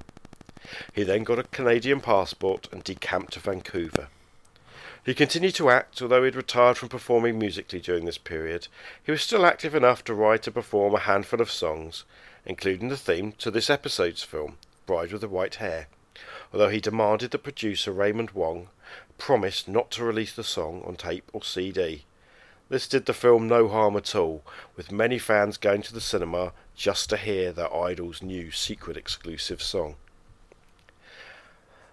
[0.93, 4.07] He then got a Canadian passport and decamped to Vancouver.
[5.05, 8.67] He continued to act, although he had retired from performing musically during this period.
[9.03, 12.05] He was still active enough to write and perform a handful of songs,
[12.45, 15.87] including the theme to this episode's film, Bride with the White Hair,
[16.51, 18.69] although he demanded that producer Raymond Wong
[19.17, 22.05] promise not to release the song on tape or CD.
[22.67, 24.43] This did the film no harm at all,
[24.75, 29.61] with many fans going to the cinema just to hear their idol's new secret exclusive
[29.61, 29.95] song.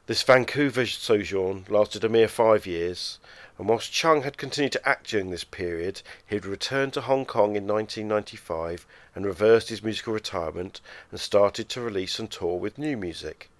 [0.07, 3.19] This Vancouver sojourn lasted a mere five years,
[3.59, 7.27] and whilst Cheung had continued to act during this period, he had returned to Hong
[7.27, 10.81] Kong in 1995 and reversed his musical retirement
[11.11, 13.51] and started to release and tour with new music.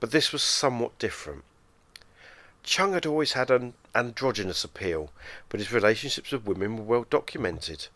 [0.00, 1.44] But this was somewhat different.
[2.62, 5.10] Cheung had always had an androgynous appeal,
[5.48, 7.88] but his relationships with women were well documented.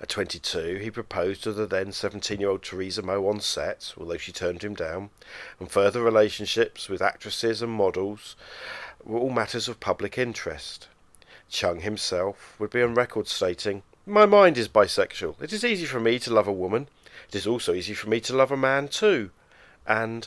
[0.00, 4.16] At 22, he proposed to the then 17 year old Teresa Mo on set, although
[4.16, 5.10] she turned him down,
[5.60, 8.36] and further relationships with actresses and models
[9.04, 10.88] were all matters of public interest.
[11.50, 15.42] Cheung himself would be on record stating, My mind is bisexual.
[15.42, 16.88] It is easy for me to love a woman.
[17.28, 19.30] It is also easy for me to love a man too.
[19.86, 20.26] And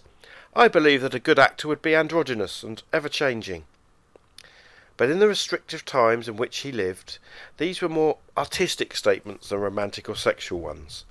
[0.55, 3.65] I believe that a good actor would be androgynous and ever changing.
[4.99, 7.19] But in the restrictive times in which he lived,
[7.55, 11.05] these were more artistic statements than romantic or sexual ones.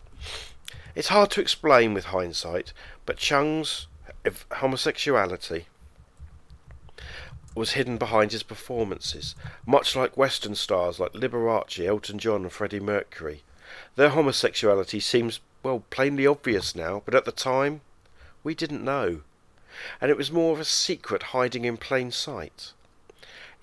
[0.95, 2.75] It's hard to explain with hindsight,
[3.07, 3.87] but Cheung's
[4.57, 5.69] homosexuality
[7.55, 12.81] was hidden behind his performances, much like Western stars like Liberace, Elton John, and Freddie
[12.81, 13.43] Mercury.
[13.97, 17.81] Their homosexuality seems, well, plainly obvious now, but at the time,
[18.45, 19.23] we didn't know.
[19.99, 22.75] And it was more of a secret hiding in plain sight.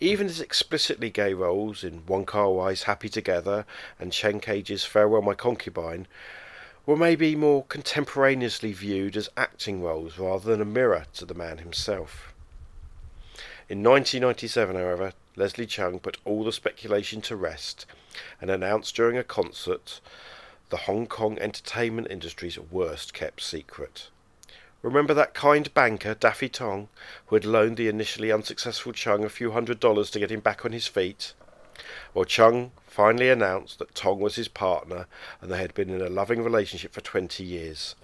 [0.02, 3.66] Even his explicitly gay roles in Wong Kar Wai's Happy Together
[3.98, 6.06] and Chen Kaige's Farewell My Concubine
[6.86, 11.60] were maybe more contemporaneously viewed as acting roles rather than a mirror to the man
[11.60, 12.34] himself.
[13.70, 17.86] In 1997, however, Leslie Cheung put all the speculation to rest
[18.42, 20.02] and announced during a concert
[20.72, 24.10] the Hong Kong entertainment industry's worst kept secret.
[24.86, 26.90] Remember that kind banker, Daffy Tong,
[27.26, 30.64] who had loaned the initially unsuccessful Cheung a few hundred dollars to get him back
[30.64, 31.34] on his feet?
[32.14, 35.08] Well, Cheung finally announced that Tong was his partner
[35.42, 37.96] and they had been in a loving relationship for 20 years,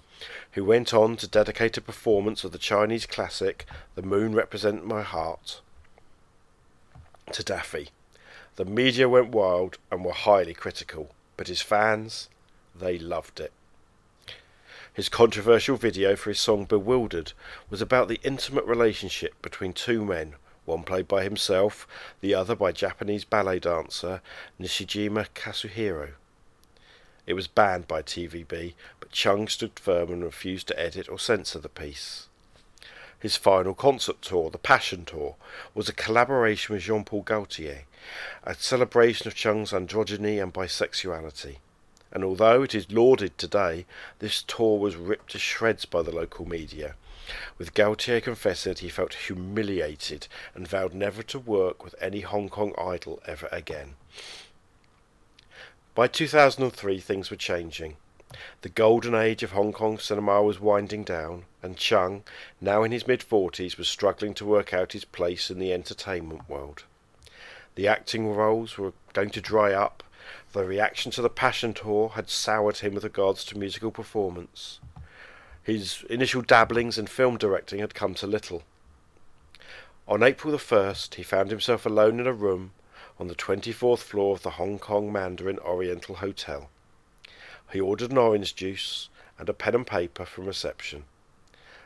[0.54, 3.64] who went on to dedicate a performance of the Chinese classic
[3.94, 5.60] The Moon Represents My Heart
[7.30, 7.90] to Daffy.
[8.56, 12.28] The media went wild and were highly critical, but his fans,
[12.74, 13.52] they loved it.
[14.94, 17.32] His controversial video for his song Bewildered
[17.70, 20.34] was about the intimate relationship between two men,
[20.66, 21.88] one played by himself,
[22.20, 24.20] the other by Japanese ballet dancer
[24.60, 26.10] Nishijima Kazuhiro.
[27.26, 31.58] It was banned by TVB, but Cheung stood firm and refused to edit or censor
[31.58, 32.28] the piece.
[33.18, 35.36] His final concert tour, the Passion Tour,
[35.72, 37.84] was a collaboration with Jean Paul Gaultier,
[38.44, 41.56] a celebration of Cheung's androgyny and bisexuality.
[42.12, 43.86] And although it is lauded today,
[44.18, 46.94] this tour was ripped to shreds by the local media,
[47.56, 52.48] with Gaultier confessing that he felt humiliated and vowed never to work with any Hong
[52.50, 53.94] Kong idol ever again.
[55.94, 57.96] By 2003, things were changing.
[58.62, 62.22] The golden age of Hong Kong cinema was winding down, and Cheung,
[62.60, 66.48] now in his mid forties, was struggling to work out his place in the entertainment
[66.48, 66.84] world.
[67.74, 70.02] The acting roles were going to dry up,
[70.52, 74.80] the reaction to the Passion Tour had soured him with regards to musical performance.
[75.62, 78.62] His initial dabblings in film directing had come to little.
[80.06, 82.72] On April the 1st, he found himself alone in a room
[83.18, 86.68] on the 24th floor of the Hong Kong Mandarin Oriental Hotel.
[87.72, 91.04] He ordered an orange juice and a pen and paper from reception.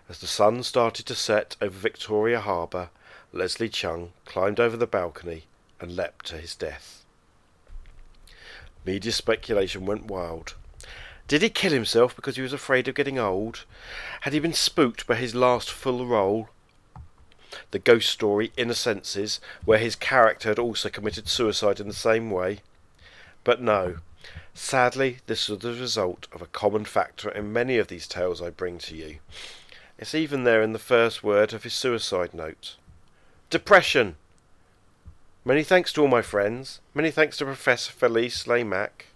[0.08, 2.90] As the sun started to set over Victoria Harbour,
[3.32, 5.44] Leslie Cheung climbed over the balcony
[5.80, 7.04] and leapt to his death.
[8.86, 10.54] Media speculation went wild.
[11.26, 13.64] Did he kill himself because he was afraid of getting old?
[14.20, 16.50] Had he been spooked by his last full role?
[17.72, 22.30] The ghost story Inner Senses, where his character had also committed suicide in the same
[22.30, 22.60] way?
[23.42, 23.96] But no.
[24.54, 28.50] Sadly, this was the result of a common factor in many of these tales I
[28.50, 29.18] bring to you.
[29.98, 32.76] It's even there in the first word of his suicide note.
[33.50, 34.14] Depression!
[35.46, 36.80] Many thanks to all my friends.
[36.92, 39.06] Many thanks to Professor Felice Lieh Mak.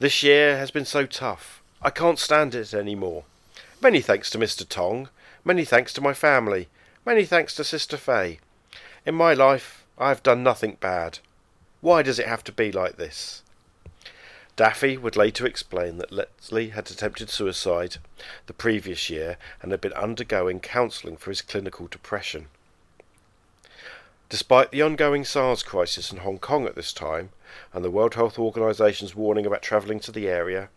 [0.00, 1.62] This year has been so tough.
[1.80, 3.22] I can't stand it any more.
[3.80, 4.68] Many thanks to Mr.
[4.68, 5.08] Tong.
[5.44, 6.66] Many thanks to my family.
[7.06, 8.40] Many thanks to Sister Fay.
[9.06, 11.20] In my life, I have done nothing bad.
[11.80, 13.44] Why does it have to be like this?
[14.56, 17.98] Daffy would later explain that Leslie had attempted suicide
[18.48, 22.48] the previous year and had been undergoing counselling for his clinical depression.
[24.32, 27.32] Despite the ongoing SARS crisis in Hong Kong at this time,
[27.74, 30.70] and the World Health Organization's warning about travelling to the area,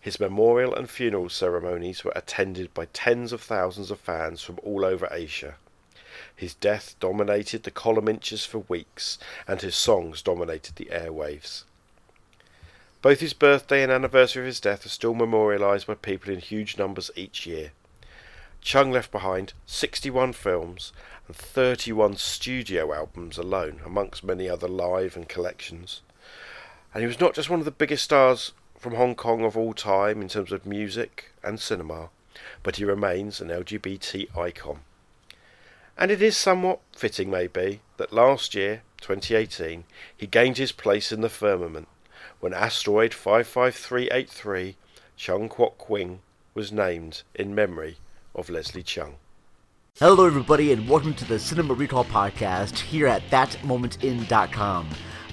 [0.00, 4.82] his memorial and funeral ceremonies were attended by tens of thousands of fans from all
[4.82, 5.56] over Asia.
[6.34, 11.64] His death dominated the column inches for weeks, and his songs dominated the airwaves.
[13.02, 16.78] Both his birthday and anniversary of his death are still memorialised by people in huge
[16.78, 17.72] numbers each year.
[18.62, 20.92] Cheung left behind 61 films
[21.26, 26.02] and 31 studio albums alone, amongst many other live and collections.
[26.92, 29.74] And he was not just one of the biggest stars from Hong Kong of all
[29.74, 32.10] time in terms of music and cinema,
[32.62, 34.80] but he remains an LGBT icon.
[35.96, 39.84] And it is somewhat fitting, maybe, that last year, 2018,
[40.16, 41.88] he gained his place in the firmament
[42.40, 44.76] when asteroid 55383
[45.16, 46.20] Cheung Kwok Wing
[46.54, 47.98] was named in memory
[48.34, 49.14] of Leslie Cheung.
[49.98, 54.88] Hello, everybody, and welcome to the Cinema Recall Podcast here at ThatMomentIn.com.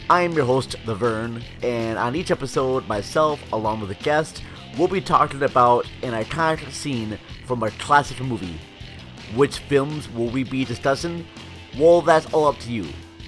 [0.09, 4.43] I am your host, The Vern, and on each episode, myself, along with a guest,
[4.77, 7.17] we'll be talking about an iconic scene
[7.47, 8.59] from a classic movie.
[9.33, 11.25] Which films will we be discussing?
[11.77, 12.85] Well, that's all up to you,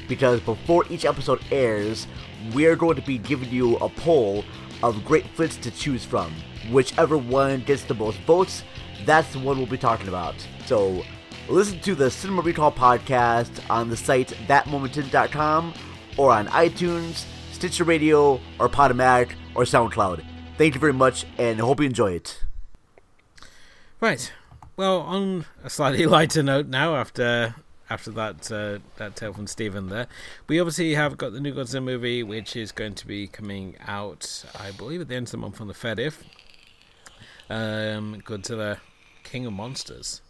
[0.09, 2.07] because before each episode airs,
[2.53, 4.43] we're going to be giving you a poll
[4.83, 6.35] of great flicks to choose from.
[6.69, 8.63] Whichever one gets the most votes,
[9.05, 10.35] that's the one we'll be talking about.
[10.65, 11.03] So,
[11.49, 15.73] listen to the Cinema Recall podcast on the site thatmomentin.com
[16.17, 20.25] or on iTunes, Stitcher Radio, or Podomatic, or SoundCloud.
[20.57, 22.43] Thank you very much, and hope you enjoy it.
[23.99, 24.31] Right.
[24.77, 27.55] Well, on a slightly lighter note now, after
[27.89, 30.07] after that uh, that tale from Stephen there,
[30.47, 34.43] we obviously have got the new Godzilla movie, which is going to be coming out,
[34.59, 36.23] I believe, at the end of the month on the Fedif.
[37.49, 38.77] Um, Godzilla,
[39.23, 40.21] King of Monsters,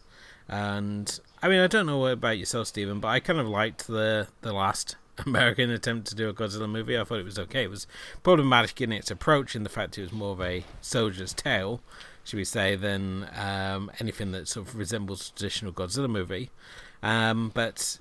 [0.52, 4.28] and I mean, I don't know about yourself, Stephen, but I kind of liked the
[4.42, 7.00] the last American attempt to do a Godzilla movie.
[7.00, 7.64] I thought it was okay.
[7.64, 7.88] It was
[8.22, 11.82] problematic in its approach, in the fact it was more of a soldier's tale,
[12.26, 16.50] should we say, than um, anything that sort of resembles a traditional Godzilla movie.
[17.02, 17.98] Um, but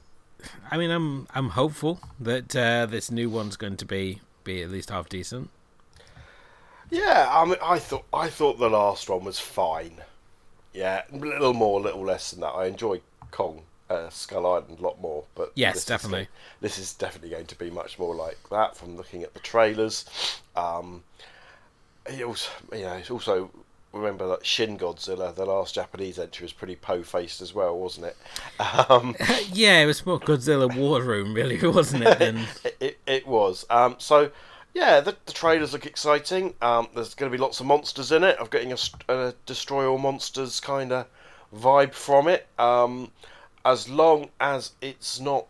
[0.73, 4.71] I mean, I'm I'm hopeful that uh, this new one's going to be be at
[4.71, 5.51] least half decent.
[6.91, 10.03] Yeah, I mean, I thought I thought the last one was fine.
[10.73, 12.51] Yeah, a little more, a little less than that.
[12.51, 16.23] I enjoy Kong uh, Skull Island a lot more, but yes, this definitely.
[16.23, 16.29] Is,
[16.61, 20.05] this is definitely going to be much more like that from looking at the trailers.
[20.55, 21.03] Um,
[22.07, 23.51] it also, you know, it's also
[23.93, 28.17] remember that Shin Godzilla, the last Japanese entry, was pretty po-faced as well, wasn't it?
[28.91, 29.17] Um,
[29.53, 32.19] yeah, it was more Godzilla War Room, really, wasn't it?
[32.19, 33.65] Then it, it, it was.
[33.71, 34.31] Um, so
[34.75, 36.55] yeah, the, the trailers look exciting.
[36.63, 38.37] Um, there's going to be lots of monsters in it.
[38.41, 38.79] I'm getting a,
[39.09, 41.07] a destroy all monsters kind of
[41.55, 42.47] vibe from it.
[42.59, 43.11] Um,
[43.65, 45.47] as long as it's not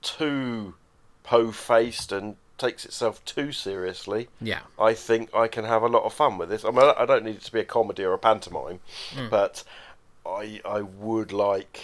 [0.00, 0.74] too
[1.22, 4.60] po-faced and takes itself too seriously, Yeah.
[4.78, 6.64] I think I can have a lot of fun with this.
[6.64, 8.80] I mean, I don't need it to be a comedy or a pantomime,
[9.30, 9.64] but
[10.24, 11.80] I I would like.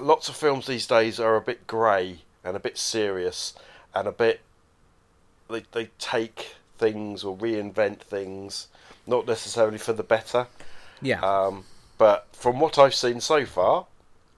[0.00, 3.54] Lots of films these days are a bit grey and a bit serious
[3.94, 4.40] and a bit.
[5.52, 8.66] They they take things or reinvent things,
[9.06, 10.46] not necessarily for the better.
[11.00, 11.20] Yeah.
[11.20, 11.64] Um,
[11.98, 13.86] but from what I've seen so far,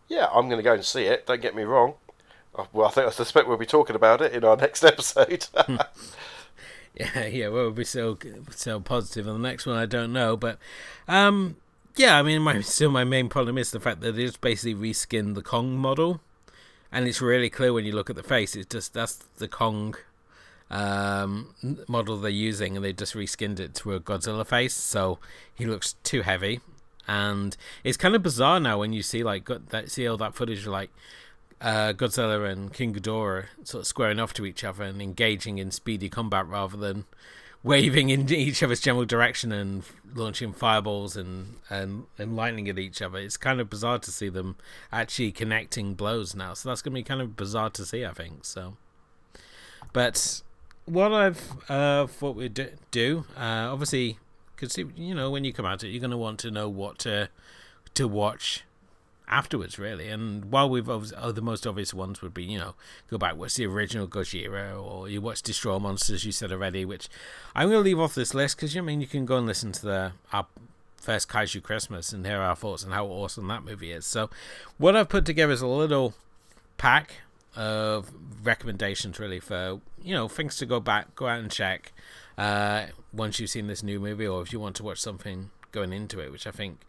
[0.09, 1.27] yeah, I'm going to go and see it.
[1.27, 1.95] Don't get me wrong.
[2.55, 5.47] Uh, Well, I think I suspect we'll be talking about it in our next episode.
[6.95, 8.17] Yeah, yeah, well, we'll be so
[8.51, 9.77] so positive on the next one.
[9.77, 10.59] I don't know, but
[11.09, 11.57] um,
[11.97, 15.35] yeah, I mean, my still my main problem is the fact that it's basically reskinned
[15.35, 16.21] the Kong model,
[16.93, 18.55] and it's really clear when you look at the face.
[18.55, 19.97] It's just that's the Kong
[20.71, 21.55] um
[21.89, 25.19] model they're using, and they just reskinned it to a Godzilla face, so
[25.55, 26.61] he looks too heavy,
[27.07, 30.67] and it's kind of bizarre now when you see like that see all that footage
[30.67, 30.91] like
[31.61, 35.71] uh, Godzilla and King Ghidorah sort of squaring off to each other and engaging in
[35.71, 37.07] speedy combat rather than
[37.63, 39.83] waving in each other's general direction and
[40.15, 43.19] launching fireballs and, and, and lightning at each other.
[43.19, 44.57] It's kind of bizarre to see them
[44.93, 46.53] actually connecting blows now.
[46.53, 48.45] So that's going to be kind of bizarre to see, I think.
[48.45, 48.77] So,
[49.95, 50.43] but
[50.87, 54.19] what I've uh, thought we'd do, uh, obviously,
[54.55, 56.99] because you know when you come at it, you're going to want to know what
[57.01, 57.29] to
[57.95, 58.65] to watch
[59.29, 60.09] afterwards, really.
[60.09, 62.75] And while we've oh, the most obvious ones would be, you know,
[63.11, 67.09] go back watch the original Gojira, or you watch Destroy Monsters, you said already, which
[67.55, 69.73] I'm going to leave off this list because you mean you can go and listen
[69.73, 70.47] to the our
[70.97, 74.07] first Kaiju Christmas and hear our thoughts on how awesome that movie is.
[74.07, 74.31] So,
[74.79, 76.15] what I've put together is a little
[76.77, 77.15] pack
[77.57, 78.11] of
[78.43, 81.93] recommendations, really, for you know things to go back, go out and check
[82.37, 85.93] uh, once you've seen this new movie, or if you want to watch something going
[85.93, 86.81] into it, which I think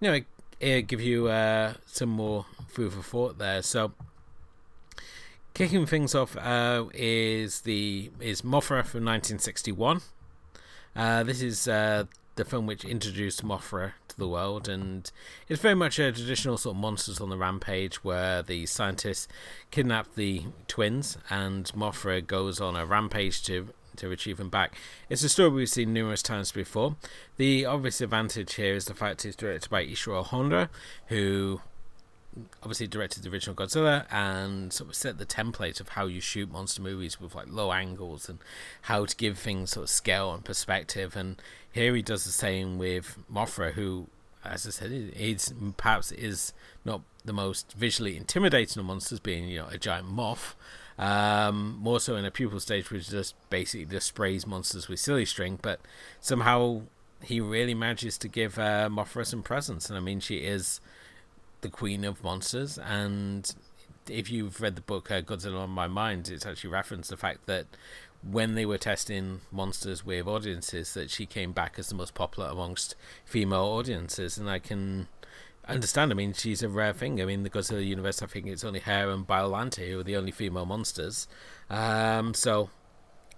[0.00, 0.26] you know it,
[0.60, 3.62] it give you uh, some more food for thought there.
[3.62, 3.92] So,
[5.54, 10.00] kicking things off uh, is the is Mothra from 1961.
[10.96, 12.04] Uh, this is uh,
[12.38, 15.10] the film which introduced Mothra to the world, and
[15.48, 19.28] it's very much a traditional sort of monsters on the rampage where the scientists
[19.70, 24.76] kidnap the twins, and Mothra goes on a rampage to to retrieve them back.
[25.08, 26.94] It's a story we've seen numerous times before.
[27.36, 30.70] The obvious advantage here is the fact it's directed by Ishiro Honda,
[31.08, 31.60] who
[32.62, 36.50] obviously directed the original Godzilla and sort of set the template of how you shoot
[36.50, 38.38] monster movies with like low angles and
[38.82, 41.16] how to give things sort of scale and perspective.
[41.16, 44.08] And here he does the same with Mothra, who,
[44.44, 46.52] as I said, is perhaps is
[46.84, 50.54] not the most visually intimidating of monsters, being you know a giant moth.
[50.98, 55.24] Um, more so in a pupal stage, which just basically just sprays monsters with silly
[55.24, 55.80] string, but
[56.20, 56.82] somehow
[57.22, 59.88] he really manages to give uh, Mothra some presence.
[59.88, 60.80] And I mean, she is
[61.60, 62.78] the queen of monsters.
[62.78, 63.54] And
[64.08, 67.46] if you've read the book uh, Godzilla on My Mind, it's actually referenced the fact
[67.46, 67.66] that
[68.22, 72.48] when they were testing monsters with audiences, that she came back as the most popular
[72.48, 72.94] amongst
[73.24, 74.38] female audiences.
[74.38, 75.08] And I can
[75.66, 76.10] understand.
[76.10, 77.20] I mean, she's a rare thing.
[77.20, 80.16] I mean, the Godzilla universe, I think it's only her and Biolante who are the
[80.16, 81.28] only female monsters.
[81.70, 82.70] Um, so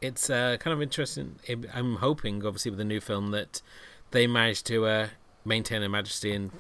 [0.01, 1.37] it's uh, kind of interesting.
[1.75, 3.61] I'm hoping, obviously, with the new film that
[4.13, 5.09] they manage to uh,
[5.45, 6.51] maintain her majesty and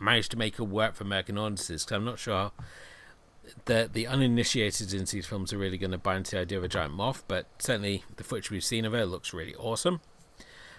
[0.00, 1.84] manage to make her work for American audiences.
[1.84, 2.52] Because I'm not sure
[3.64, 6.64] that the uninitiated into these films are really going to buy into the idea of
[6.64, 10.00] a giant moth, but certainly the footage we've seen of it looks really awesome.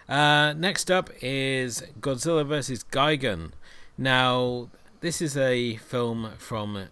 [0.08, 2.84] Uh, next up is Godzilla vs.
[2.86, 3.52] Gigan.
[3.98, 4.70] Now,
[5.02, 6.88] this is a film from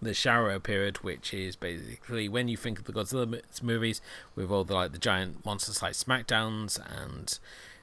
[0.00, 4.00] the Showa period, which is basically when you think of the Godzilla movies
[4.34, 7.38] with all the like the giant monsters like Smackdowns and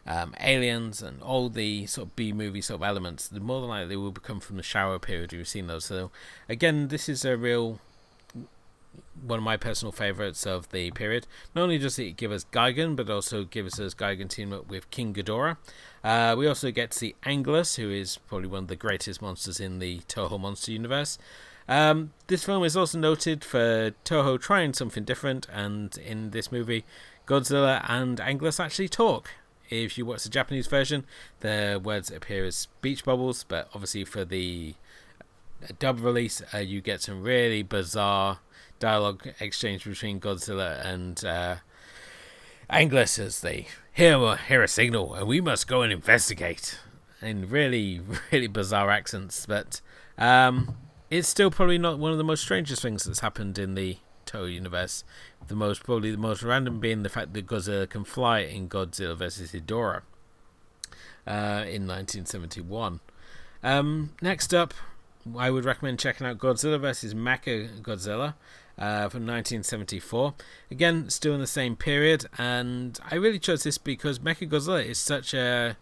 [0.05, 3.27] um, aliens and all the sort of B movie sort of elements.
[3.27, 5.33] The more than likely they will come from the Showa period.
[5.33, 5.85] You've seen those.
[5.85, 6.11] So
[6.47, 7.79] again, this is a real
[9.21, 11.27] one of my personal favorites of the period.
[11.53, 14.89] Not only does it give us Gigan, but also gives us Gigan team up with
[14.91, 15.57] King Ghidorah.
[16.03, 19.79] Uh, we also get to see who is probably one of the greatest monsters in
[19.79, 21.17] the Toho monster universe.
[21.67, 26.83] Um, this film is also noted for Toho trying something different, and in this movie,
[27.27, 29.29] Godzilla and Anguirus actually talk.
[29.69, 31.05] If you watch the Japanese version,
[31.41, 34.75] the words appear as speech bubbles, but obviously for the
[35.77, 38.39] dub release, uh, you get some really bizarre
[38.79, 41.55] dialogue exchange between Godzilla and uh,
[42.69, 46.79] Anguirus as they hear, hear a signal and we must go and investigate
[47.21, 48.01] in really,
[48.31, 49.45] really bizarre accents.
[49.45, 49.81] But
[50.17, 50.75] um,
[51.09, 54.51] it's still probably not one of the most strangest things that's happened in the Toho
[54.53, 55.03] universe.
[55.49, 59.17] The most, probably the most random being the fact that Godzilla can fly in Godzilla
[59.17, 59.51] vs.
[59.51, 60.03] Ghidorah
[61.27, 62.99] uh, in 1971.
[63.63, 64.73] Um, next up,
[65.37, 67.13] I would recommend checking out Godzilla vs.
[67.13, 68.35] Mecha Godzilla
[68.77, 70.33] uh, from 1974.
[70.71, 74.97] Again, still in the same period, and I really chose this because Mecha Godzilla is
[74.97, 75.77] such a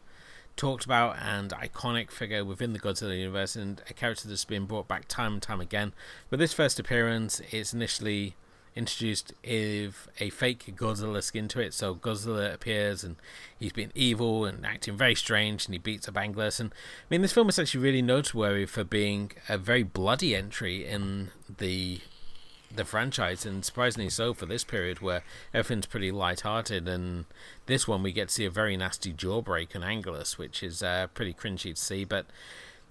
[0.56, 4.88] talked about and iconic figure within the Godzilla universe and a character that's been brought
[4.88, 5.94] back time and time again.
[6.30, 8.36] But this first appearance is initially
[8.78, 11.74] introduced with a fake Godzilla skin to it.
[11.74, 13.16] So Godzilla appears and
[13.60, 16.60] he's being evil and acting very strange and he beats up Anguirus.
[16.60, 20.88] And I mean, this film is actually really noteworthy for being a very bloody entry
[20.88, 22.02] in the
[22.74, 25.24] the franchise, and surprisingly so for this period where
[25.54, 26.86] everything's pretty light-hearted.
[26.88, 27.24] And
[27.66, 31.08] this one, we get to see a very nasty jawbreak on Anguirus, which is uh,
[31.14, 32.04] pretty cringy to see.
[32.04, 32.26] But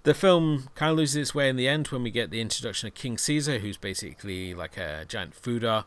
[0.03, 2.87] the film kind of loses its way in the end when we get the introduction
[2.87, 5.85] of King Caesar, who's basically like a giant Fuda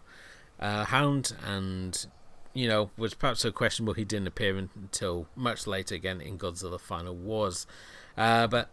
[0.59, 2.07] uh, hound, and
[2.53, 6.81] you know was perhaps so questionable he didn't appear until much later again in Godzilla
[6.81, 7.67] Final Wars.
[8.17, 8.71] Uh, but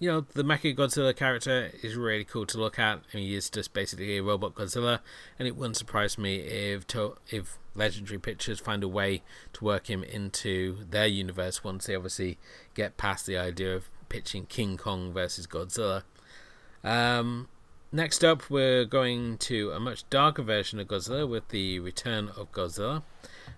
[0.00, 3.02] you know, the Mecha Godzilla character is really cool to look at.
[3.14, 5.00] Mean, he is just basically a robot Godzilla,
[5.38, 9.22] and it wouldn't surprise me if to- if Legendary Pictures find a way
[9.52, 12.38] to work him into their universe once they obviously
[12.74, 16.02] get past the idea of pitching King Kong versus Godzilla.
[16.84, 17.48] Um,
[17.90, 22.52] next up, we're going to a much darker version of Godzilla with the Return of
[22.52, 23.02] Godzilla.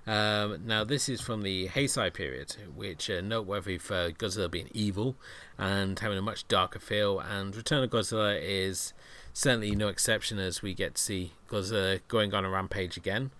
[0.06, 5.16] Um, now, this is from the Heisei period, which uh, noteworthy for Godzilla being evil
[5.58, 7.18] and having a much darker feel.
[7.18, 8.92] And Return of Godzilla is
[9.32, 13.30] certainly no exception as we get to see Godzilla going on a rampage again.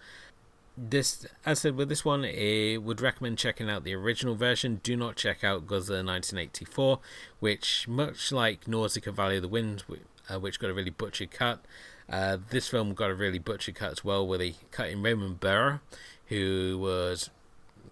[0.77, 4.81] This, as I said, with this one, I would recommend checking out the original version.
[4.83, 6.99] Do not check out Godzilla 1984,
[7.41, 9.85] which, much like Nausicaa Valley of the Wind,
[10.31, 11.65] uh, which got a really butchered cut,
[12.09, 15.41] uh, this film got a really butchered cut as well, where they cut in Raymond
[15.41, 15.81] Burr,
[16.29, 17.29] who was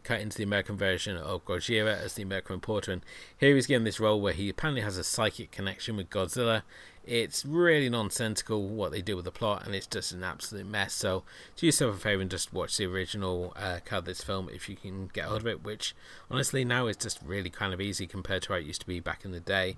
[0.03, 2.93] cut into the American version of Gojira as the American reporter.
[2.93, 3.03] And
[3.37, 6.62] here he's given this role where he apparently has a psychic connection with Godzilla.
[7.05, 10.93] It's really nonsensical what they do with the plot, and it's just an absolute mess.
[10.93, 11.25] So,
[11.57, 14.69] do yourself a favor and just watch the original uh, cut of this film if
[14.69, 15.95] you can get hold of it, which
[16.31, 19.01] honestly now is just really kind of easy compared to how it used to be
[19.01, 19.77] back in the day.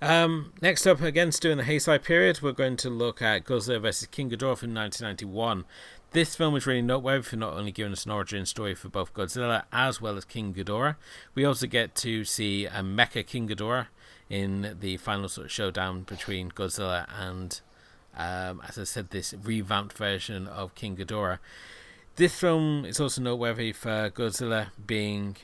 [0.00, 4.06] Um, next up, again, doing the Heisei period, we're going to look at Godzilla vs.
[4.06, 5.64] King Ghidorah from 1991.
[6.12, 9.12] This film is really noteworthy for not only giving us an origin story for both
[9.12, 10.96] Godzilla as well as King Ghidorah.
[11.34, 13.88] We also get to see a mecha King Ghidorah
[14.30, 17.60] in the final sort of showdown between Godzilla and,
[18.16, 21.38] um, as I said, this revamped version of King Ghidorah.
[22.16, 25.36] This film is also noteworthy for Godzilla being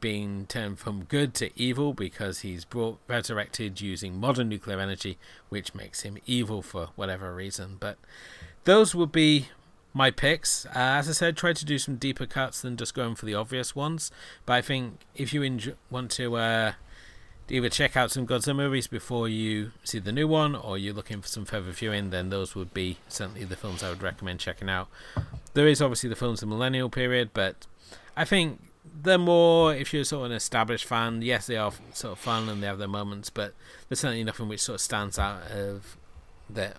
[0.00, 5.18] being turned from good to evil because he's brought resurrected using modern nuclear energy,
[5.48, 7.76] which makes him evil for whatever reason.
[7.80, 7.98] But
[8.64, 9.48] those would be
[9.92, 10.66] my picks.
[10.66, 13.34] Uh, as I said, try to do some deeper cuts than just going for the
[13.34, 14.10] obvious ones.
[14.46, 16.72] But I think if you enjoy, want to uh,
[17.48, 21.20] either check out some Godzilla movies before you see the new one, or you're looking
[21.20, 24.70] for some further viewing, then those would be certainly the films I would recommend checking
[24.70, 24.88] out.
[25.54, 27.66] There is obviously the films of the millennial period, but
[28.16, 28.60] I think
[29.02, 31.22] they're more if you're sort of an established fan.
[31.22, 33.54] Yes, they are sort of fun and they have their moments, but
[33.88, 35.96] there's certainly nothing which sort of stands out of
[36.48, 36.72] the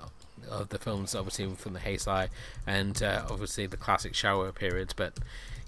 [0.50, 2.30] of the films, obviously from the Heisei
[2.68, 4.94] and uh, obviously the classic Showa periods.
[4.94, 5.18] But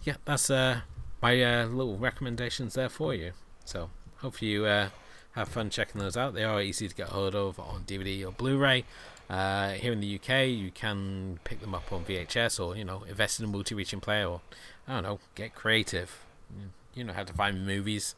[0.03, 0.81] yeah, that's uh,
[1.21, 3.31] my uh, little recommendations there for you.
[3.65, 3.89] So
[4.19, 4.89] hopefully you uh,
[5.33, 6.33] have fun checking those out.
[6.33, 8.85] They are easy to get hold of on DVD or Blu-ray.
[9.29, 13.03] Uh, here in the UK, you can pick them up on VHS or you know
[13.09, 14.41] invest in a multi-region player or
[14.87, 16.19] I don't know, get creative.
[16.95, 18.15] You know how to find movies.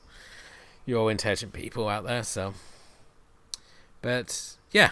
[0.86, 2.54] You're all intelligent people out there, so.
[4.02, 4.92] But yeah.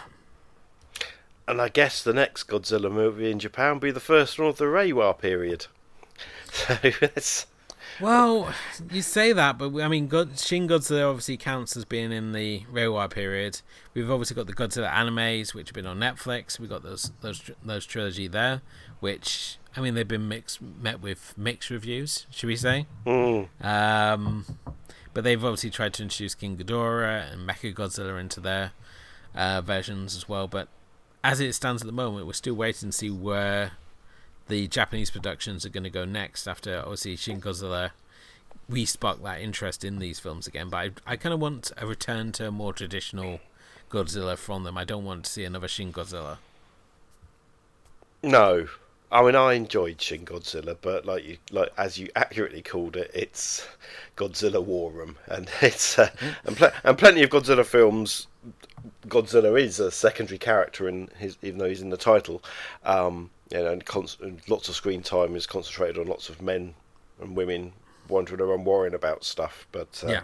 [1.48, 4.58] And I guess the next Godzilla movie in Japan will be the first one of
[4.58, 5.68] the Reiwa period.
[6.50, 7.46] So that's.
[8.00, 8.54] Well,
[8.92, 12.62] you say that, but I mean, God, Shin Godzilla obviously counts as being in the
[12.72, 13.62] Reiwa period.
[13.94, 16.60] We've obviously got the Godzilla animes, which have been on Netflix.
[16.60, 18.62] We've got those those those trilogy there,
[19.00, 22.86] which I mean they've been mixed met with mixed reviews, should we say?
[23.06, 23.48] Mm.
[23.64, 24.46] Um,
[25.14, 28.74] but they've obviously tried to introduce King Ghidorah and Mecha Godzilla into their
[29.34, 30.48] uh, versions as well.
[30.48, 30.68] But
[31.24, 33.72] as it stands at the moment, we're still waiting to see where
[34.48, 37.92] the Japanese productions are going to go next after obviously Shin Godzilla
[38.70, 40.70] We sparked that interest in these films again.
[40.70, 43.40] But I, I kind of want a return to a more traditional
[43.90, 44.78] Godzilla from them.
[44.78, 46.38] I don't want to see another Shin Godzilla.
[48.24, 48.68] No,
[49.12, 53.12] I mean I enjoyed Shin Godzilla, but like you like as you accurately called it,
[53.14, 53.68] it's
[54.16, 56.10] Godzilla War Room, and it's uh,
[56.46, 58.28] and, pl- and plenty of Godzilla films.
[59.08, 62.44] Godzilla is a secondary character in his, even though he's in the title.
[62.84, 66.42] Um, you know, and, cons- and lots of screen time is concentrated on lots of
[66.42, 66.74] men
[67.22, 67.74] and women
[68.10, 69.68] wandering around worrying about stuff.
[69.72, 70.22] But uh, Yeah.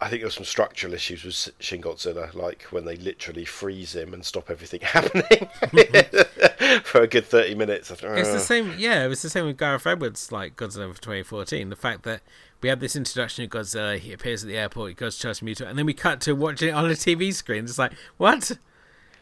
[0.00, 3.94] I think there were some structural issues with Shin Godzilla, like when they literally freeze
[3.94, 5.48] him and stop everything happening
[6.84, 7.90] for a good thirty minutes.
[7.90, 9.04] It's the same, yeah.
[9.04, 11.70] It was the same with Gareth Edwards, like Godzilla for 2014.
[11.70, 12.22] The fact that
[12.60, 15.40] we had this introduction of Godzilla, he appears at the airport, he goes to Charles
[15.40, 17.64] Muto, and then we cut to watching it on a TV screen.
[17.64, 18.50] It's like, what?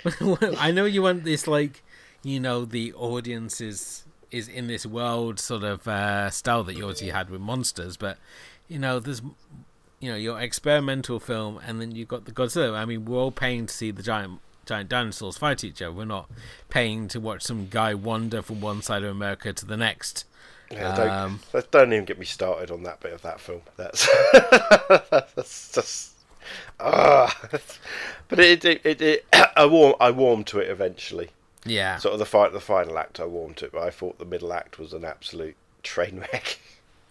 [0.58, 1.82] I know you want this, like,
[2.22, 6.84] you know, the audience is is in this world sort of uh, style that you
[6.84, 8.18] obviously had with monsters, but
[8.68, 9.22] you know, there's
[10.00, 12.74] you know your experimental film, and then you've got the Godzilla.
[12.74, 15.92] I mean, we're all paying to see the giant giant dinosaurs fight each other.
[15.92, 16.30] We're not
[16.70, 20.24] paying to watch some guy wander from one side of America to the next.
[20.70, 23.60] Yeah, don't, um, don't even get me started on that bit of that film.
[23.76, 24.08] That's
[25.36, 26.12] that's just.
[26.80, 27.30] Uh,
[28.28, 31.30] but it, it, it, it, I warm I warmed to it eventually.
[31.64, 31.96] Yeah.
[31.98, 34.24] Sort of the fight, the final act, I warmed to it, but I thought the
[34.24, 36.58] middle act was an absolute train wreck.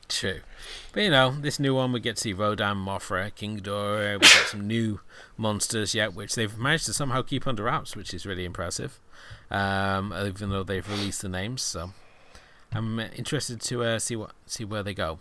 [0.09, 0.41] True.
[0.91, 4.15] But you know, this new one we get to see Rodan, Mothra, King Ghidorah.
[4.15, 4.99] We got some new
[5.37, 8.99] monsters yet, which they've managed to somehow keep under wraps, which is really impressive.
[9.49, 11.91] Um, even though they've released the names, so
[12.73, 15.19] I'm interested to uh, see what see where they go.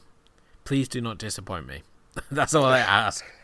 [0.65, 1.83] Please do not disappoint me.
[2.31, 3.25] That's all I ask.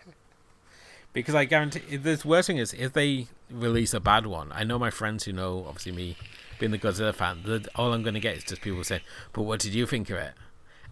[1.13, 4.51] Because I guarantee the worst thing is if they release a bad one.
[4.53, 6.17] I know my friends who know, obviously me
[6.59, 7.43] being the Godzilla fan.
[7.45, 10.11] that All I'm going to get is just people saying, "But what did you think
[10.11, 10.35] of it?"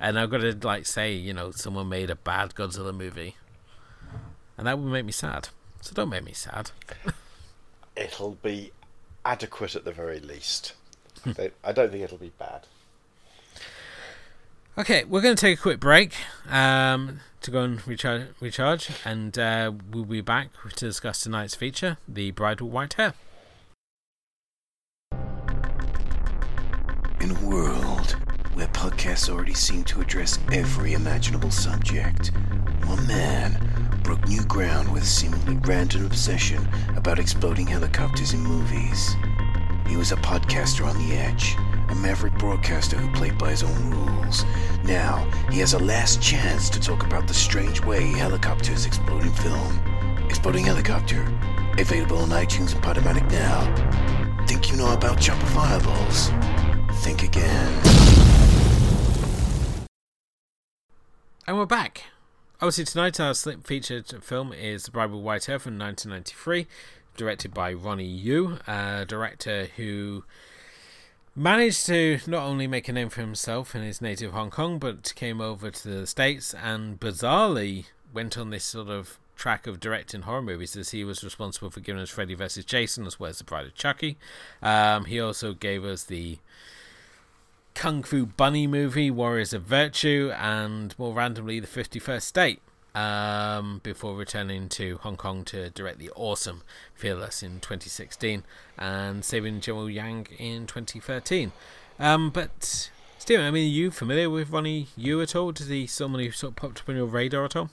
[0.00, 3.36] and I've got to like say, you know, someone made a bad Godzilla movie,
[4.56, 5.48] and that would make me sad.
[5.80, 6.70] So don't make me sad.
[7.96, 8.72] it'll be
[9.24, 10.74] adequate at the very least.
[11.64, 12.66] I don't think it'll be bad.
[14.76, 16.14] Okay, we're going to take a quick break
[16.50, 21.96] um, to go and recharge, recharge and uh, we'll be back to discuss tonight's feature,
[22.08, 23.14] The Bride with White Hair.
[27.20, 28.16] In a world
[28.54, 32.32] where podcasts already seem to address every imaginable subject,
[32.86, 39.14] one man broke new ground with a seemingly random obsession about exploding helicopters in movies.
[39.86, 41.56] He was a podcaster on the edge,
[41.88, 44.44] a maverick broadcaster who played by his own rules.
[44.84, 49.32] Now, he has a last chance to talk about the strange way helicopters explode in
[49.32, 49.78] film.
[50.26, 51.22] Exploding Helicopter,
[51.78, 54.46] available on iTunes and Podomatic now.
[54.46, 56.30] Think you know about chopper fireballs?
[57.02, 57.72] Think again.
[61.46, 62.04] And we're back.
[62.60, 66.66] Obviously, tonight our uh, featured film is The Bride with White Hair from 1993,
[67.16, 70.24] directed by Ronnie Yu, a director who
[71.36, 75.14] managed to not only make a name for himself in his native Hong Kong, but
[75.14, 80.22] came over to the States and bizarrely went on this sort of track of directing
[80.22, 82.64] horror movies as he was responsible for giving us Freddy vs.
[82.64, 84.16] Jason as well as The Bride of Chucky.
[84.62, 86.38] Um, he also gave us the
[87.74, 92.62] Kung Fu Bunny movie, Warriors of Virtue, and more randomly, The 51st State,
[92.94, 96.62] um, before returning to Hong Kong to direct the awesome
[96.94, 98.44] Fearless in 2016
[98.78, 101.52] and Saving Jiawu Yang in 2013.
[101.98, 105.52] Um, but, Stephen, I mean, are you familiar with Ronnie Yu at all?
[105.52, 107.70] Did he someone who sort of popped up on your radar at all?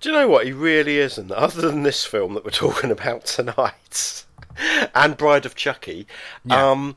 [0.00, 0.46] Do you know what?
[0.46, 1.30] He really isn't.
[1.30, 4.24] Other than this film that we're talking about tonight
[4.94, 6.06] and Bride of Chucky,
[6.44, 6.70] yeah.
[6.70, 6.96] um,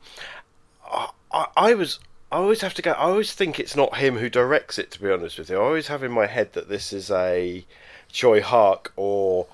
[1.32, 1.98] I, I was
[2.34, 2.90] I always have to go.
[2.90, 4.90] I always think it's not him who directs it.
[4.90, 7.64] To be honest with you, I always have in my head that this is a
[8.12, 9.46] Tsui Hark or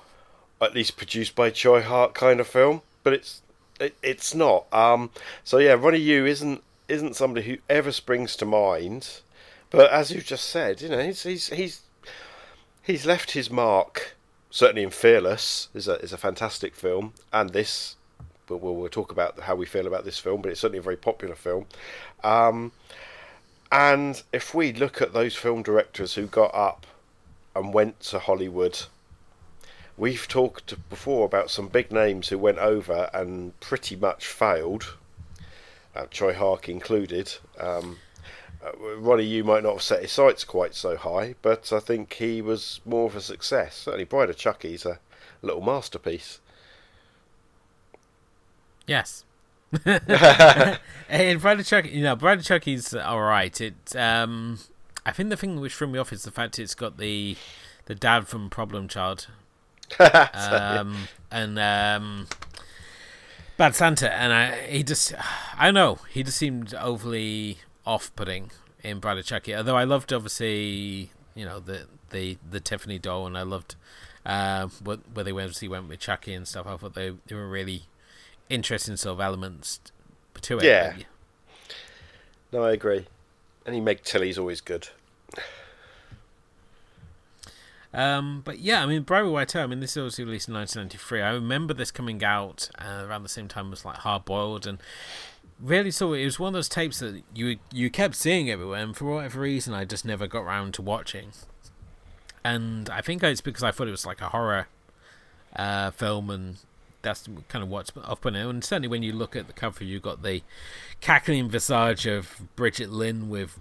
[0.59, 2.81] at least produced by Tsui Hark kind of film.
[3.03, 3.43] But it's
[3.79, 4.65] it, it's not.
[4.73, 5.11] Um,
[5.43, 9.21] so yeah, Ronnie Yu isn't isn't somebody who ever springs to mind.
[9.69, 11.81] But as you just said, you know, he's he's he's
[12.81, 14.15] he's left his mark.
[14.49, 17.95] Certainly in Fearless is a is a fantastic film, and this
[18.51, 20.41] but we'll, we'll talk about how we feel about this film.
[20.41, 21.65] But it's certainly a very popular film.
[22.23, 22.73] Um,
[23.71, 26.85] and if we look at those film directors who got up
[27.55, 28.83] and went to Hollywood,
[29.97, 34.95] we've talked before about some big names who went over and pretty much failed,
[35.95, 37.33] uh, Tsui Hark included.
[37.57, 37.99] Um,
[38.63, 42.13] uh, Ronnie Yu might not have set his sights quite so high, but I think
[42.13, 43.75] he was more of a success.
[43.75, 44.99] Certainly, Bride of Chucky's a
[45.41, 46.39] little masterpiece.
[48.91, 49.23] Yes.
[49.85, 53.61] and Bride of Chucky, you know, Bride of Chucky's all right.
[53.61, 54.59] It, um,
[55.05, 57.37] I think the thing which threw me off is the fact it's got the
[57.85, 59.27] the dad from Problem Child,
[59.99, 62.27] um, and um,
[63.55, 65.13] Bad Santa, and I he just,
[65.57, 68.51] I don't know, he just seemed overly off-putting
[68.83, 69.55] in Bride of Chucky.
[69.55, 73.75] Although I loved obviously, you know, the the the Tiffany doll, and I loved
[74.25, 76.67] uh, what where they went, went with Chucky and stuff.
[76.67, 77.83] I thought they they were really
[78.51, 79.79] interesting sort of elements
[80.41, 80.63] to it.
[80.65, 80.95] Yeah.
[82.51, 83.05] No, I agree.
[83.65, 84.89] Any Meg Tilly's always good.
[87.93, 91.21] Um, but yeah, I mean, Bribery White Tail, I mean, this was released in 1993.
[91.21, 94.79] I remember this coming out uh, around the same time as like Hard Boiled, and
[95.59, 96.21] really saw it.
[96.21, 99.41] It was one of those tapes that you you kept seeing everywhere, and for whatever
[99.41, 101.31] reason, I just never got around to watching.
[102.43, 104.67] And I think it's because I thought it was like a horror
[105.55, 106.57] uh, film, and
[107.01, 108.47] that's kind of what's up on it.
[108.47, 110.41] And certainly, when you look at the cover, you've got the
[110.99, 113.59] cackling visage of Brigitte Lin with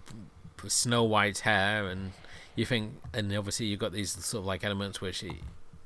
[0.66, 2.12] snow white hair, and
[2.54, 5.38] you think, and obviously you've got these sort of like elements where she,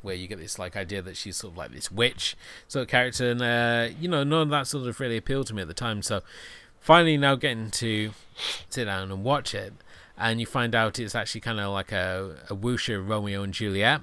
[0.03, 2.37] where you get this like idea that she's sort of like this witch
[2.69, 5.55] sort of character, and uh, you know none of that sort of really appealed to
[5.55, 6.03] me at the time.
[6.03, 6.23] So
[6.81, 8.11] finally, now getting to
[8.69, 9.73] sit down and watch it,
[10.19, 14.03] and you find out it's actually kind of like a, a wuxia Romeo and Juliet.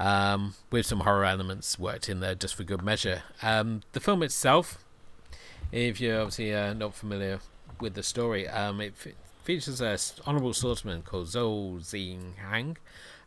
[0.00, 3.22] Um, with some horror elements worked in there just for good measure.
[3.42, 4.82] Um, the film itself,
[5.72, 7.40] if you're obviously uh, not familiar
[7.80, 8.94] with the story, um, it
[9.44, 12.76] features an honourable swordsman called Zhou Zhihang.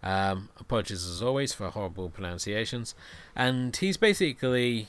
[0.02, 2.96] Um, apologies as always for horrible pronunciations.
[3.36, 4.88] And he's basically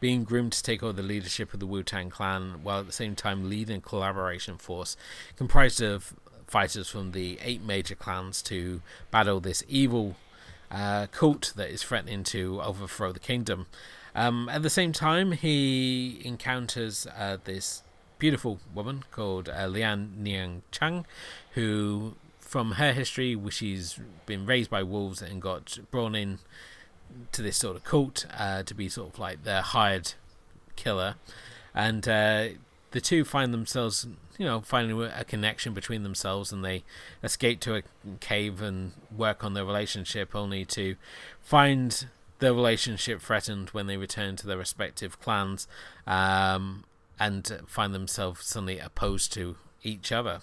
[0.00, 2.92] being groomed to take over the leadership of the Wu Tang clan while at the
[2.92, 4.96] same time leading a collaboration force
[5.36, 6.14] comprised of
[6.46, 8.80] fighters from the eight major clans to
[9.10, 10.16] battle this evil
[10.70, 13.66] uh, cult that is threatening to overthrow the kingdom.
[14.14, 17.82] Um, at the same time, he encounters uh, this
[18.18, 21.04] beautiful woman called uh, Lian Niang Chang,
[21.52, 26.38] who, from her history, she's been raised by wolves and got brought in
[27.32, 30.14] to this sort of cult uh, to be sort of like their hired
[30.76, 31.16] killer,
[31.74, 32.48] and uh,
[32.96, 34.06] the two find themselves,
[34.38, 36.82] you know, finding a connection between themselves, and they
[37.22, 37.82] escape to a
[38.20, 40.96] cave and work on their relationship, only to
[41.42, 42.06] find
[42.38, 45.68] their relationship threatened when they return to their respective clans.
[46.06, 46.84] Um,
[47.20, 50.40] and find themselves suddenly opposed to each other.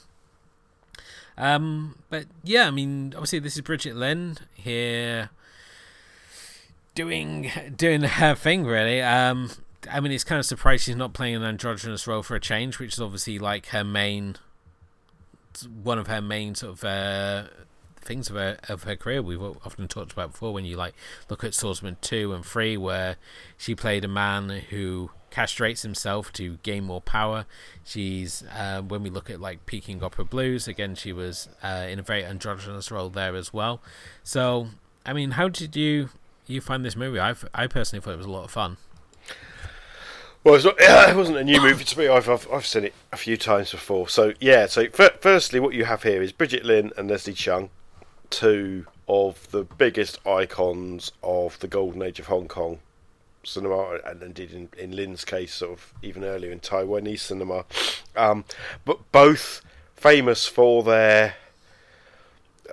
[1.36, 5.32] Um, but yeah, I mean, obviously this is Brigitte Lin here
[6.94, 9.02] doing doing her thing really.
[9.02, 9.50] Um,
[9.92, 12.80] I mean, it's kind of surprised she's not playing an androgynous role for a change,
[12.80, 14.38] which is obviously like her main,
[15.84, 17.44] one of her main sort of uh,
[17.98, 19.22] things of her of her career.
[19.22, 20.94] We've often talked about before when you like
[21.30, 23.18] look at Swordsman two and three, where
[23.58, 27.46] she played a man who castrates himself to gain more power.
[27.84, 32.00] She's uh, when we look at like Peking Opera Blues again, she was uh, in
[32.00, 33.82] a very androgynous role there as well.
[34.24, 34.68] So,
[35.06, 36.10] I mean, how did you
[36.46, 37.20] you find this movie?
[37.20, 38.78] I I personally thought it was a lot of fun.
[40.44, 42.08] Well, not, it wasn't a new movie to me.
[42.08, 44.10] I've, I've, I've seen it a few times before.
[44.10, 44.66] So yeah.
[44.66, 47.70] So f- firstly, what you have here is Brigitte Lin and Leslie Cheung,
[48.30, 52.80] two of the biggest icons of the golden age of Hong Kong
[53.46, 57.66] cinema, and indeed in, in Lin's case, sort of even earlier in Taiwanese cinema.
[58.16, 58.46] Um,
[58.86, 59.62] but both
[59.96, 61.36] famous for their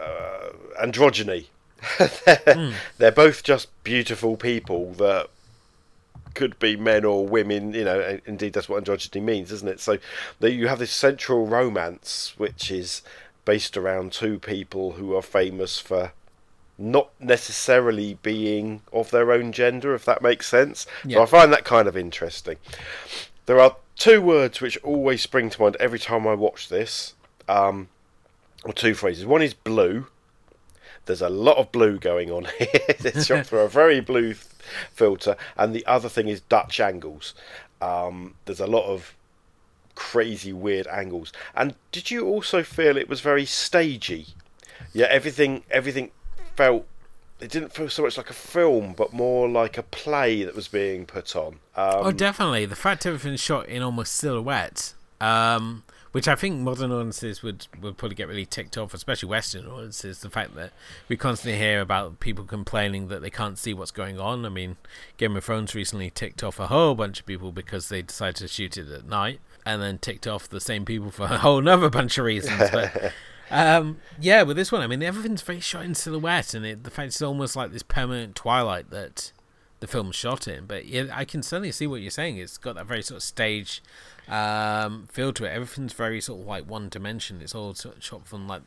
[0.01, 0.51] uh,
[0.81, 1.47] androgyny.
[1.99, 2.75] they're, mm.
[2.99, 5.31] they're both just beautiful people that
[6.35, 9.81] could be men or women, you know, indeed that's what androgyny means, isn't it?
[9.81, 9.99] So
[10.41, 13.03] that you have this central romance which is
[13.45, 16.12] based around two people who are famous for
[16.78, 20.87] not necessarily being of their own gender, if that makes sense.
[21.05, 21.18] Yeah.
[21.18, 22.57] So I find that kind of interesting.
[23.47, 27.14] There are two words which always spring to mind every time I watch this,
[27.49, 27.89] um,
[28.64, 29.26] or two phrases.
[29.26, 30.07] One is blue.
[31.07, 32.69] There's a lot of blue going on here.
[32.89, 34.35] it's shot through a very blue
[34.93, 37.35] filter, and the other thing is Dutch angles.
[37.81, 39.15] Um, there's a lot of
[39.95, 41.33] crazy, weird angles.
[41.55, 44.29] And did you also feel it was very stagey?
[44.93, 46.11] Yeah, everything everything
[46.57, 46.87] felt
[47.41, 50.69] it didn't feel so much like a film, but more like a play that was
[50.69, 51.55] being put on.
[51.77, 52.67] Um, oh, definitely.
[52.67, 55.83] The fact everything's shot in almost silhouette, um,
[56.13, 60.21] which I think modern audiences would, would probably get really ticked off, especially Western audiences.
[60.21, 60.73] The fact that
[61.09, 64.45] we constantly hear about people complaining that they can't see what's going on.
[64.45, 64.77] I mean,
[65.17, 68.49] Game of Thrones recently ticked off a whole bunch of people because they decided to
[68.49, 71.91] shoot it at night, and then ticked off the same people for a whole other
[71.91, 72.71] bunch of reasons.
[72.71, 73.13] But
[73.51, 76.91] Um, yeah, with this one, I mean, everything's very shot in silhouette, and it, the
[76.91, 79.33] fact it's almost like this permanent twilight that
[79.81, 80.67] the film shot in.
[80.67, 82.37] But yeah, I can certainly see what you're saying.
[82.37, 83.83] It's got that very sort of stage
[84.31, 85.51] um, feel to it.
[85.51, 87.41] Everything's very sort of like one dimension.
[87.43, 88.62] It's all sort of shot from like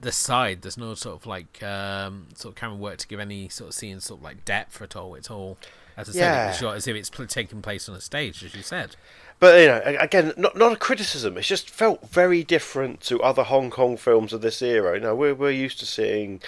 [0.00, 0.62] the side.
[0.62, 3.74] There's no sort of like um, sort of camera work to give any sort of
[3.74, 5.14] scene sort of like depth at all.
[5.14, 5.58] It's all,
[5.96, 6.34] as I yeah.
[6.34, 8.96] said, it's shot as if it's taking place on a stage, as you said.
[9.38, 11.38] But you know, again, not not a criticism.
[11.38, 14.94] It just felt very different to other Hong Kong films of this era.
[14.94, 16.42] You know, we're we're used to seeing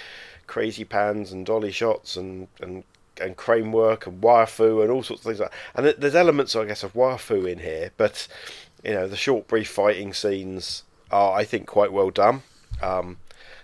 [0.47, 2.84] crazy pans and dolly shots and and
[3.23, 5.53] and crane work and wire fu and all sorts of things like.
[5.75, 5.85] That.
[5.95, 8.27] And there's elements, I guess, of wire fu in here, but
[8.85, 12.43] you know, the short, brief fighting scenes are, I think, quite well done.
[12.83, 13.18] Um,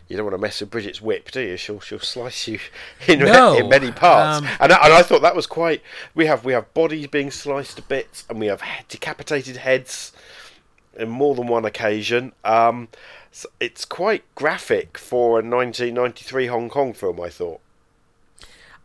[0.09, 1.57] you don't want to mess with Brigitte's whip, do you?
[1.59, 2.59] She'll she'll slice you
[3.09, 4.39] in, No, in many parts.
[4.39, 5.83] um, and, I, and I thought that was quite.
[6.15, 10.13] We have we have bodies being sliced to bits, and we have decapitated heads
[10.97, 12.33] in more than one occasion.
[12.45, 12.89] Um,
[13.61, 17.21] it's quite graphic for a 1993 Hong Kong film.
[17.21, 17.61] I thought.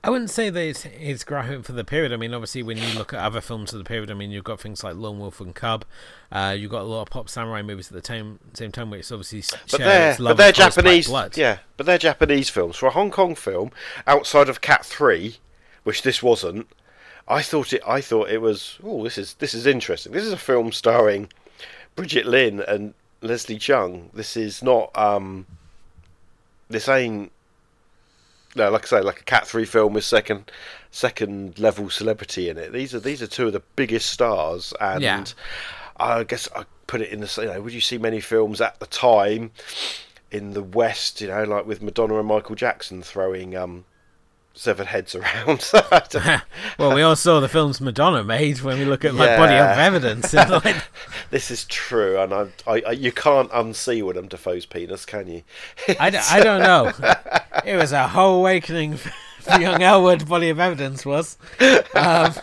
[0.06, 2.12] I wouldn't say that it's, it's graphic for the period.
[2.12, 4.44] I mean, obviously, when you look at other films of the period, I mean, you've
[4.44, 5.86] got things like Lone Wolf and Cub.
[6.30, 9.10] Uh, you've got a lot of pop samurai movies at the time, same time, which
[9.12, 11.08] obviously But they're but they're Japanese.
[11.08, 11.38] blood.
[11.38, 12.76] Yeah, but they're Japanese films.
[12.76, 13.72] For a Hong Kong film,
[14.06, 15.38] outside of Cat Three,
[15.86, 16.68] which this wasn't,
[17.26, 17.82] I thought it.
[17.88, 18.80] I thought it was.
[18.84, 20.12] Oh, this is this is interesting.
[20.12, 21.30] This is a film starring
[21.96, 24.12] Brigitte Lin and Leslie Cheung.
[24.14, 24.92] This is not.
[24.98, 25.46] um
[26.68, 27.32] This ain't.
[28.56, 30.52] No, like I say, like a Cat Three film with second
[30.92, 32.72] second level celebrity in it.
[32.72, 35.24] These are these are two of the biggest stars, and Yeah.
[35.98, 37.34] I guess I put it in the.
[37.42, 39.52] You know, would you see many films at the time
[40.32, 41.22] in the West?
[41.22, 43.86] You know, like with Madonna and Michael Jackson throwing um
[44.54, 45.70] severed heads around.
[46.80, 49.38] Well, we all saw the films Madonna made when we look at like Yeah.
[49.38, 50.34] Body of Evidence.
[50.66, 50.84] like,
[51.30, 55.44] this is true, and I, I, I, you can't unsee Willem Dafoe's penis, can you?
[56.00, 56.92] I, d- I don't know.
[57.66, 60.28] It was a whole awakening for young Elwood.
[60.28, 61.38] Body of Evidence was.
[61.96, 62.34] Um,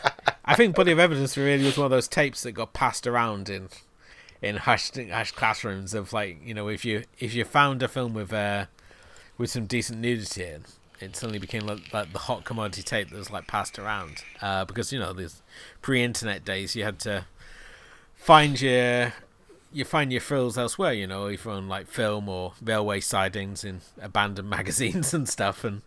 [0.44, 3.48] I think Body of Evidence really was one of those tapes that got passed around
[3.48, 3.68] in
[4.42, 8.14] in hushed hushed classrooms of like you know if you if you found a film
[8.14, 8.64] with uh
[9.36, 10.64] with some decent nudity in.
[11.00, 14.64] It suddenly became like, like the hot commodity tape that was like passed around uh,
[14.64, 15.42] because you know these
[15.80, 17.24] pre-internet days you had to
[18.14, 19.14] find your
[19.72, 23.80] you find your thrills elsewhere, you know, either on like film or railway sidings in
[24.00, 25.64] abandoned magazines and stuff.
[25.64, 25.82] And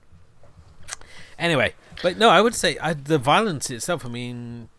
[1.37, 4.05] anyway, but no, I would say I, the violence itself.
[4.05, 4.69] I mean,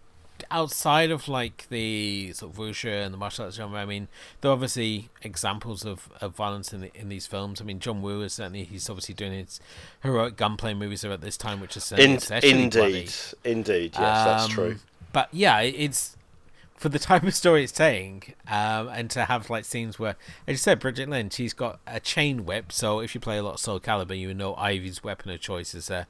[0.50, 4.08] outside of like the sort of wuxia and the martial arts genre, I mean,
[4.40, 7.60] there are obviously examples of, of violence in the, in these films.
[7.60, 9.60] I mean, John Woo is certainly he's obviously doing his
[10.02, 12.98] heroic gunplay movies at this time, which is certainly In, especially bloody.
[13.00, 13.12] indeed,
[13.44, 14.76] indeed, yes, that's Um, true.
[15.12, 16.16] But yeah, it's
[16.76, 20.16] for the type of story it's telling, um, and to have like scenes where,
[20.46, 22.72] as you said, Brigitte Lin, she's got a chain whip.
[22.72, 25.74] So if you play a lot of Soul Calibur, you know Ivy's weapon of choice
[25.74, 26.08] is a,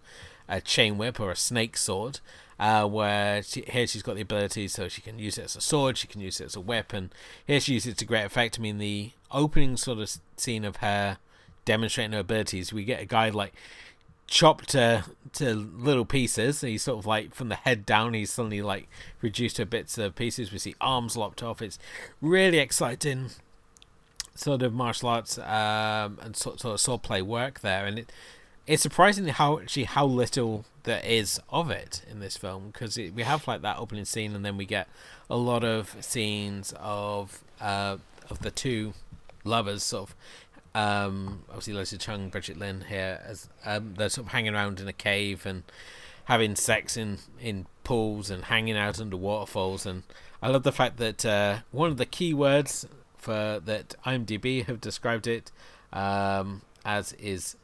[0.49, 2.21] a chain whip or a snake sword.
[2.59, 5.61] Uh, where she, here she's got the ability, so she can use it as a
[5.61, 7.11] sword, she can use it as a weapon.
[7.47, 8.59] Here she uses it to great effect.
[8.59, 11.19] I mean, the opening sort of scene of her
[11.65, 13.55] demonstrating her abilities, we get a guy like
[14.27, 16.61] chopped to to little pieces.
[16.61, 18.15] He's sort of like from the head down.
[18.15, 18.89] He's suddenly like
[19.21, 20.53] reduced to bits of pieces.
[20.53, 21.61] We see arms lopped off.
[21.61, 21.79] It's
[22.21, 23.31] really exciting
[24.35, 28.13] sort of martial arts um, and sort, sort of sword play work there, and it
[28.67, 33.23] it's surprising how actually how little there is of it in this film because we
[33.23, 34.89] have like that opening scene, and then we get
[35.29, 37.97] a lot of scenes of uh,
[38.31, 38.95] of the two
[39.45, 40.17] lovers sort of
[40.75, 44.89] um, obviously Leslie Cheung, Brigitte Lin here as um, they're sort of hanging around in
[44.89, 45.63] a cave and
[46.25, 50.03] having sex in in pools and hanging out under waterfalls and
[50.43, 52.87] I love the fact that uh, one of the key words
[53.17, 55.53] for that IMDb have described it
[55.93, 57.57] um, as is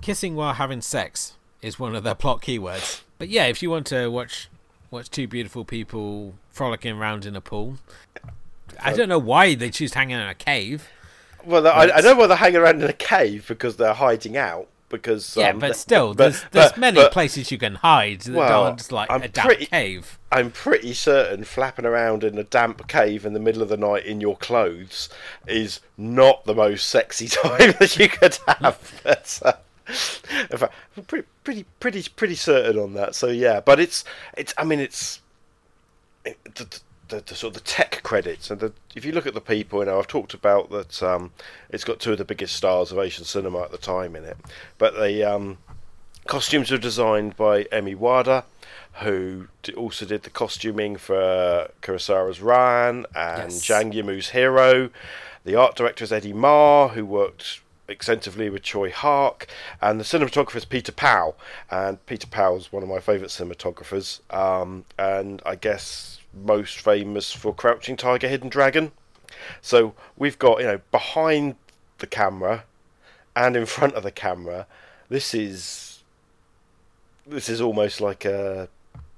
[0.00, 3.02] kissing while having sex is one of their plot keywords.
[3.18, 4.48] But yeah, if you want to watch
[4.90, 7.78] watch two beautiful people frolicking around in a pool,
[8.82, 10.88] I don't know why they choose to hang out in a cave.
[11.44, 14.68] Well, I, I know why they're hanging around in a cave because they're hiding out.
[14.90, 18.20] Because Yeah, um, but still, but- there's there's but- many but places you can hide
[18.22, 20.18] that Well, aren't like I'm a damp pretty- cave.
[20.32, 24.06] I'm pretty certain flapping around in a damp cave in the middle of the night
[24.06, 25.10] in your clothes
[25.46, 29.00] is not the most sexy time that you could have.
[29.04, 29.52] But, uh,
[29.88, 33.14] in fact, I'm pretty, pretty, pretty, pretty certain on that.
[33.14, 34.04] So yeah, but it's,
[34.36, 34.54] it's.
[34.58, 35.20] I mean, it's
[36.24, 39.34] it, the, the, the sort of the tech credits and the, if you look at
[39.34, 41.02] the people, you know, I've talked about that.
[41.02, 41.32] Um,
[41.70, 44.36] it's got two of the biggest stars of Asian cinema at the time in it,
[44.76, 45.58] but the um,
[46.26, 48.44] costumes were designed by Emi Wada,
[49.00, 53.64] who also did the costuming for Kurosawa's Ran and Yes.
[53.64, 54.90] Zhang Yimou's Hero.
[55.44, 59.46] The art director is Eddie Ma, who worked extensively with Tsui Hark,
[59.80, 61.34] and the cinematographer is Peter Pau.
[61.70, 67.54] And Peter Pau's one of my favourite cinematographers, um, and I guess most famous for
[67.54, 68.92] Crouching Tiger, Hidden Dragon.
[69.60, 71.56] So we've got you know behind
[71.98, 72.64] the camera
[73.34, 74.66] and in front of the camera.
[75.08, 76.02] This is
[77.26, 78.68] this is almost like a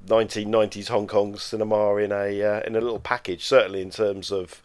[0.06, 3.44] 1990s Hong Kong cinema in a uh, in a little package.
[3.44, 4.62] Certainly in terms of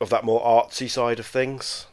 [0.00, 1.86] of that more artsy side of things.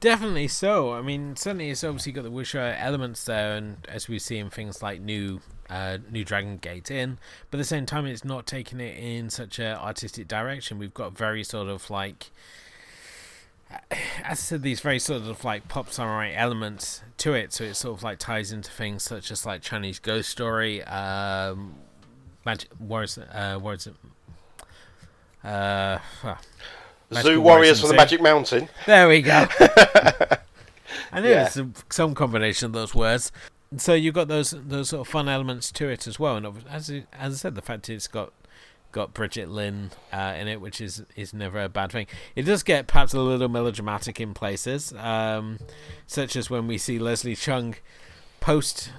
[0.00, 0.92] Definitely so.
[0.92, 4.48] I mean, certainly it's obviously got the wuxia elements there, and as we see in
[4.48, 7.18] things like new, uh, new Dragon Gate in,
[7.50, 10.78] but at the same time, it's not taking it in such a artistic direction.
[10.78, 12.30] We've got very sort of like,
[13.90, 17.74] as I said, these very sort of like pop samurai elements to it, so it
[17.74, 21.74] sort of like ties into things such as like Chinese ghost story, um,
[22.46, 23.94] magic warriors, uh, it?
[25.42, 26.40] Uh, ah,
[27.10, 28.68] Magical Zu Warriors from the Magic Mountain.
[28.86, 29.46] There we go.
[31.12, 31.46] I knew Yeah.
[31.46, 33.32] it's some, some combination of those words.
[33.76, 36.90] So you've got those those sort of fun elements to it as well, and as
[37.12, 38.32] as I said, the fact it's got
[38.92, 42.06] got Brigitte Lin uh, in it, which is is never a bad thing.
[42.34, 45.58] It does get perhaps a little melodramatic in places, um,
[46.06, 47.74] such as when we see Leslie Cheung
[48.40, 48.90] post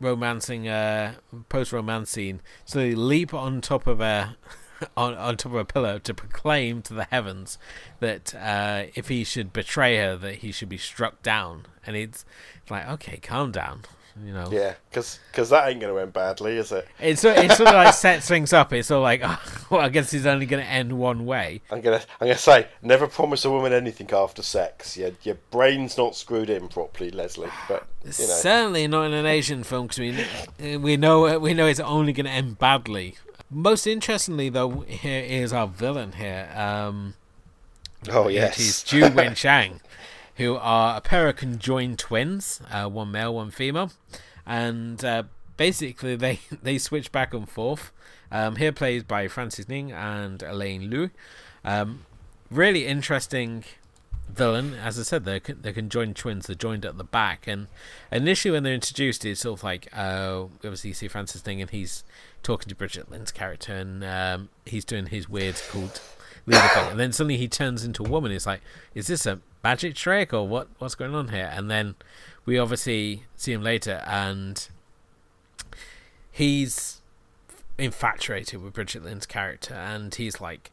[0.00, 1.14] romancing uh
[1.48, 4.36] post romance scene so they leap on top of a
[4.96, 7.58] on, on top of a pillow to proclaim to the heavens
[8.00, 12.24] that uh if he should betray her that he should be struck down and it's
[12.70, 13.82] like okay calm down
[14.24, 15.20] you know Yeah, because
[15.50, 16.88] that ain't going to end badly, is it?
[16.98, 19.88] it's sort- it sort of like sets things up it's all like oh, well i
[19.88, 23.44] guess it's only going to end one way I'm gonna, I'm gonna say, never promise
[23.44, 24.96] a woman anything after sex.
[24.96, 27.48] Your, your brain's not screwed in properly, Leslie.
[27.68, 31.66] But you know, Certainly not in an Asian film because we we know we know
[31.66, 33.16] it's only going to end badly.
[33.50, 36.50] Most interestingly, though, here is our villain here.
[36.54, 37.14] Um,
[38.10, 39.80] oh It is yes, Ju Wen Shang,
[40.36, 43.90] who are a pair of conjoined twins, uh, one male, one female,
[44.46, 45.22] and uh,
[45.56, 47.92] basically they they switch back and forth.
[48.30, 51.10] Um, here played by Francis Ng and Elaine Lui.
[51.64, 52.04] Um,
[52.50, 53.64] really interesting
[54.28, 54.74] villain.
[54.74, 56.46] As I said, they're they're conjoined twins.
[56.46, 57.68] They're joined at the back, and
[58.12, 61.70] initially when they're introduced, it's sort of like uh, obviously you see Francis Ng and
[61.70, 62.04] he's
[62.48, 66.00] talking to Brigitte Lin's character, and um, he's doing his weird called
[66.46, 68.32] leader thing, and then suddenly he turns into a woman.
[68.32, 68.62] It's like,
[68.94, 70.68] is this a magic trick or what?
[70.78, 71.50] What's going on here?
[71.52, 71.96] And then
[72.46, 74.66] we obviously see him later, and
[76.30, 77.02] he's
[77.76, 80.70] infatuated with Brigitte Lin's character, and he's like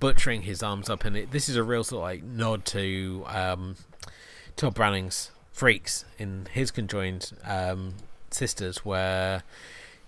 [0.00, 3.24] butchering his arms up, and it, this is a real sort of like nod to
[3.26, 3.76] um,
[4.56, 7.96] Tod Browning's Freaks in his conjoined um,
[8.30, 9.42] sisters, where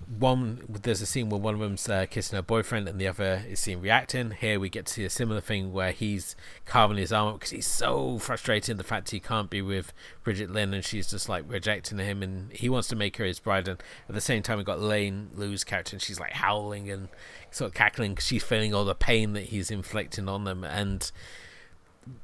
[0.09, 3.45] one there's a scene where one of them's uh, kissing her boyfriend and the other
[3.49, 4.33] is seen reacting.
[4.33, 6.35] Here we get to see a similar thing where he's
[6.65, 9.93] carving his arm up because he's so frustrated the fact he can't be with
[10.25, 13.39] Brigitte Lin and she's just like rejecting him and he wants to make her his
[13.39, 13.69] bride.
[13.69, 17.09] And at the same time, we got Lane Lou's character and she's like howling and
[17.51, 21.13] sort of cackling because she's feeling all the pain that he's inflicting on them and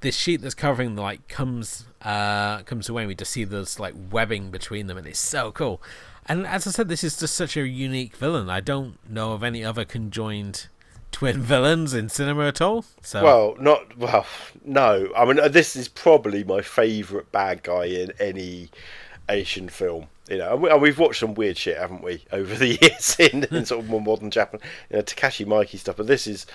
[0.01, 3.79] this sheet that's covering them like comes uh comes away and we just see this
[3.79, 5.81] like webbing between them and it's so cool
[6.29, 9.43] and as i said this is just such a unique villain i don't know of
[9.43, 10.69] any other conjoined
[11.13, 14.27] twin villains in cinema at all so Well, not well.
[14.65, 18.69] No, I mean uh, this is probably my favourite bad guy in any
[19.29, 20.09] Asian film.
[20.29, 23.17] You know, and we, and we've watched some weird shit, haven't we, over the years
[23.19, 24.61] in, in sort of more modern Japan,
[24.91, 25.97] you know, Takashi Miike stuff.
[25.97, 26.47] But this is,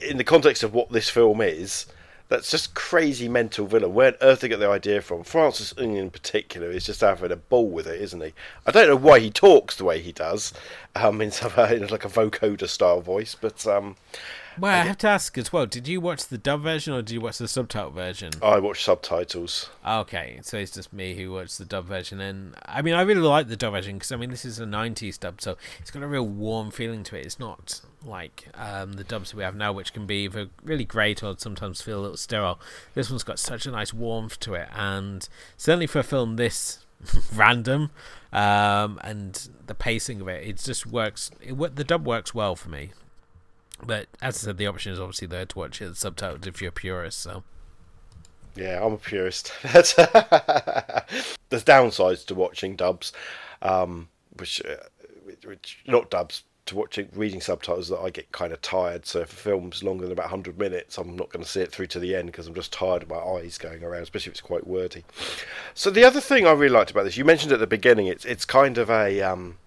[0.00, 1.86] in the context of what this film is,
[2.30, 3.92] that's just crazy mental villain.
[3.92, 5.24] Where on earth did they get the idea from?
[5.24, 8.32] Francis Ng in particular is just having a ball with it, isn't he?
[8.66, 10.54] I don't know why he talks the way he does,
[10.94, 13.96] um, in some in like a vocoder style voice, but um,
[14.58, 17.14] well i have to ask as well did you watch the dub version or did
[17.14, 19.70] you watch the subtitle version I watch subtitles.
[19.86, 23.20] Okay, so it's just me who watched the dub version, and I mean, I really
[23.20, 26.02] like the dub version because I mean, this is a '90s dub, so it's got
[26.02, 27.26] a real warm feeling to it.
[27.26, 31.22] It's not like um, the dubs we have now, which can be either really great
[31.22, 32.58] or sometimes feel a little sterile.
[32.94, 36.84] This one's got such a nice warmth to it, and certainly for a film this
[37.34, 37.90] random,
[38.32, 41.30] um, and the pacing of it, it just works.
[41.40, 42.90] It, the dub works well for me.
[43.82, 46.68] But as I said, the option is obviously there to watch it subtitled if you're
[46.68, 47.18] a purist.
[47.20, 47.44] So
[48.54, 49.52] Yeah, I'm a purist.
[49.62, 49.94] There's
[51.64, 53.12] downsides to watching dubs,
[53.62, 54.76] um, which, uh,
[55.24, 59.06] which- which not dubs to watching reading subtitles that I get kind of tired.
[59.06, 61.70] So if a film's longer than about 100 minutes, I'm not going to see it
[61.70, 64.34] through to the end because I'm just tired of my eyes going around, especially if
[64.34, 65.04] it's quite wordy.
[65.74, 68.24] So the other thing I really liked about this, you mentioned at the beginning, it's
[68.24, 69.58] it's kind of a um,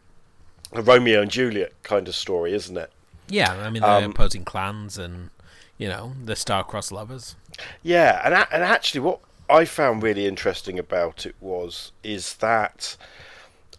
[0.71, 2.91] a Romeo and Juliet kind of story, isn't it?
[3.29, 5.29] Yeah, I mean they're Um, opposing clans and
[5.77, 7.35] you know the star-crossed lovers.
[7.83, 12.97] Yeah, and a- and actually, what I found really interesting about it was is that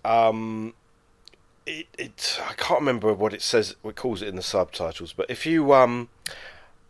[0.05, 0.75] um,
[1.67, 3.75] it it I can't remember what it says.
[3.83, 6.09] What it calls it in the subtitles, but if you um,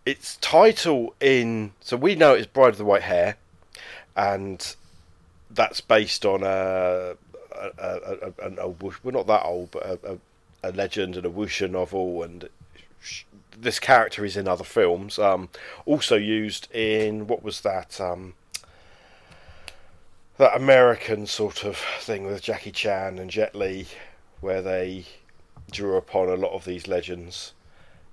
[0.05, 3.37] its title in so we know it's Bride of the White Hair,
[4.17, 4.75] and
[5.51, 7.17] that's based on a
[7.55, 10.01] a, a, a, a, well not that old, but
[10.63, 12.49] a, legend and a wuxia novel, and
[13.57, 15.19] this character is in other films.
[15.19, 15.51] Um,
[15.87, 18.01] also used in what was that?
[18.01, 18.35] Um,
[20.37, 23.87] that American sort of thing with Jackie Chan and Jet Li,
[24.45, 25.05] where they
[25.71, 27.53] drew upon a lot of these legends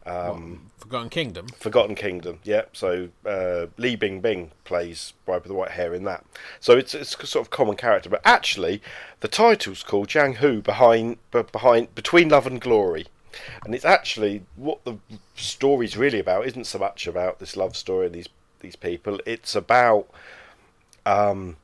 [0.06, 1.48] Um, Forgotten Kingdom.
[1.60, 2.64] Forgotten Kingdom, yeah.
[2.74, 6.26] So uh, Li Bingbing plays Bride with the White Hair in that.
[6.60, 8.82] So it's it's a sort of common character, but actually
[9.20, 13.06] the title's called Jiang Hu behind be- behind between Love and Glory,
[13.64, 14.96] and it's actually what the
[15.36, 16.48] story's really about.
[16.48, 18.30] Isn't so much about this love story and these
[18.62, 19.20] these people.
[19.28, 20.08] It's about
[21.06, 21.58] um,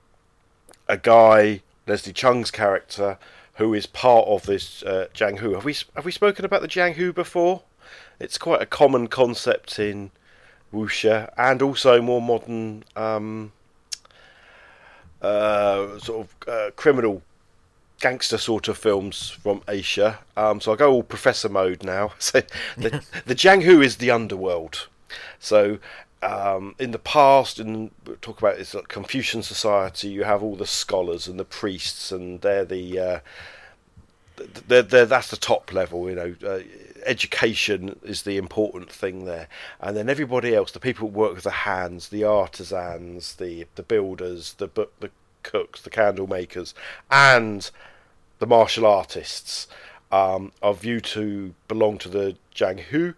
[0.87, 3.17] a guy Leslie Cheung's character
[3.57, 5.07] who is part of this uh,
[5.39, 5.53] Hu.
[5.53, 7.63] Have we have we spoken about the Jiang Hu before?
[8.19, 10.11] It's quite a common concept in
[10.73, 13.51] wuxia and also more modern um,
[15.21, 17.21] uh, sort of uh, criminal
[17.99, 20.19] gangster sort of films from Asia.
[20.35, 22.13] Um, so I go all professor mode now.
[22.19, 22.41] So
[22.77, 24.87] the the Hu is the underworld.
[25.39, 25.79] So
[26.21, 27.91] um, in the past, and
[28.21, 32.41] talk about this like Confucian society, you have all the scholars and the priests, and
[32.41, 33.19] they're the uh,
[34.67, 36.09] they're, they're, that's the top level.
[36.09, 36.59] You know, uh,
[37.05, 39.47] education is the important thing there,
[39.79, 43.83] and then everybody else, the people who work with the hands, the artisans, the the
[43.83, 45.11] builders, the the
[45.43, 46.73] cooks, the candle makers,
[47.11, 47.69] and
[48.39, 49.67] the martial artists
[50.11, 53.13] um, are viewed to belong to the Jiang Hu,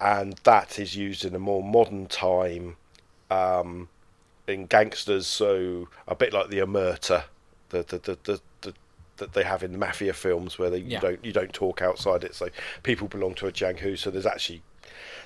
[0.00, 2.76] and that is used in a more modern time
[3.30, 3.88] um,
[4.46, 5.26] in gangsters.
[5.26, 7.24] So a bit like the omerta,
[7.70, 8.74] the the the, the, the
[9.18, 10.96] that they have in the mafia films where they, Yeah.
[10.96, 12.34] you don't you don't talk outside it.
[12.34, 12.48] So
[12.82, 13.96] people belong to a Jiang Hu.
[13.96, 14.62] So there's actually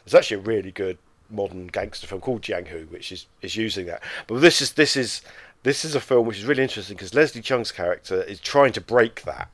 [0.04, 0.98] there's actually a really good
[1.30, 4.02] modern gangster film called Jiang Hu, which is, is using that.
[4.26, 5.22] But this is this is
[5.62, 8.80] this is a film which is really interesting because Leslie Cheung's character is trying to
[8.80, 9.48] break that.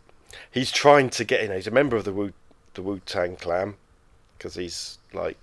[0.50, 1.52] He's trying to get in.
[1.52, 2.32] He's a member of the Wu
[2.74, 3.74] the Wu Tang Clan
[4.36, 5.36] because he's like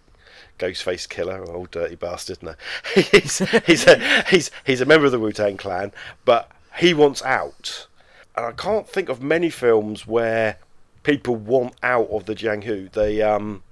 [0.58, 2.42] Ghostface Killah, old dirty bastard.
[2.44, 2.56] No,
[2.96, 5.92] he's he's a, he's he's a member of the Wu Tang Clan,
[6.26, 7.88] but he wants out.
[8.36, 10.58] And I can't think of many films where
[11.04, 12.90] people want out of the Jiang Hu.
[12.90, 13.64] They um,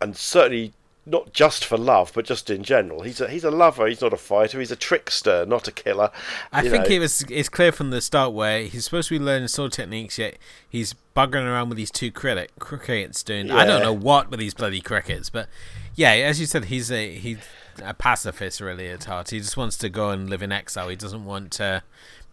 [0.00, 0.72] and certainly
[1.06, 3.02] not just for love, but just in general.
[3.02, 3.86] He's a he's a lover.
[3.86, 4.58] He's not a fighter.
[4.58, 6.10] He's a trickster, not a killer.
[6.52, 6.96] I think know.
[6.96, 10.18] it was it's clear from the start where he's supposed to be learning sword techniques,
[10.18, 10.38] yet
[10.68, 14.54] he's buggering around with these two cricket crickets doing I don't know what with these
[14.54, 15.48] bloody crickets, but
[15.94, 17.38] yeah, as you said, he's a he's
[17.82, 19.30] a pacifist really at heart.
[19.30, 20.88] He just wants to go and live in exile.
[20.88, 21.82] He doesn't want to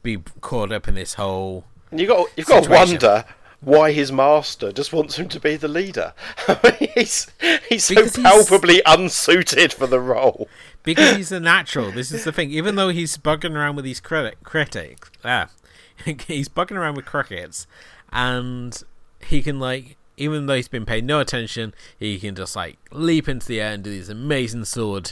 [0.01, 3.26] be caught up in this whole You got you've got to wonder
[3.62, 6.14] why his master just wants him to be the leader.
[6.47, 7.28] I mean, he's
[7.70, 10.49] he's so Because he's- palpably unsuited for the role.
[10.84, 11.91] because he's a natural.
[11.91, 12.51] This is the thing.
[12.51, 15.49] Even though he's bugging around with these critic critics, ah,
[16.28, 17.68] he's bugging around with crickets,
[18.12, 18.82] and
[19.24, 23.30] he can like, even though he's been paying no attention, he can just like leap
[23.30, 25.12] into the air and do these amazing sword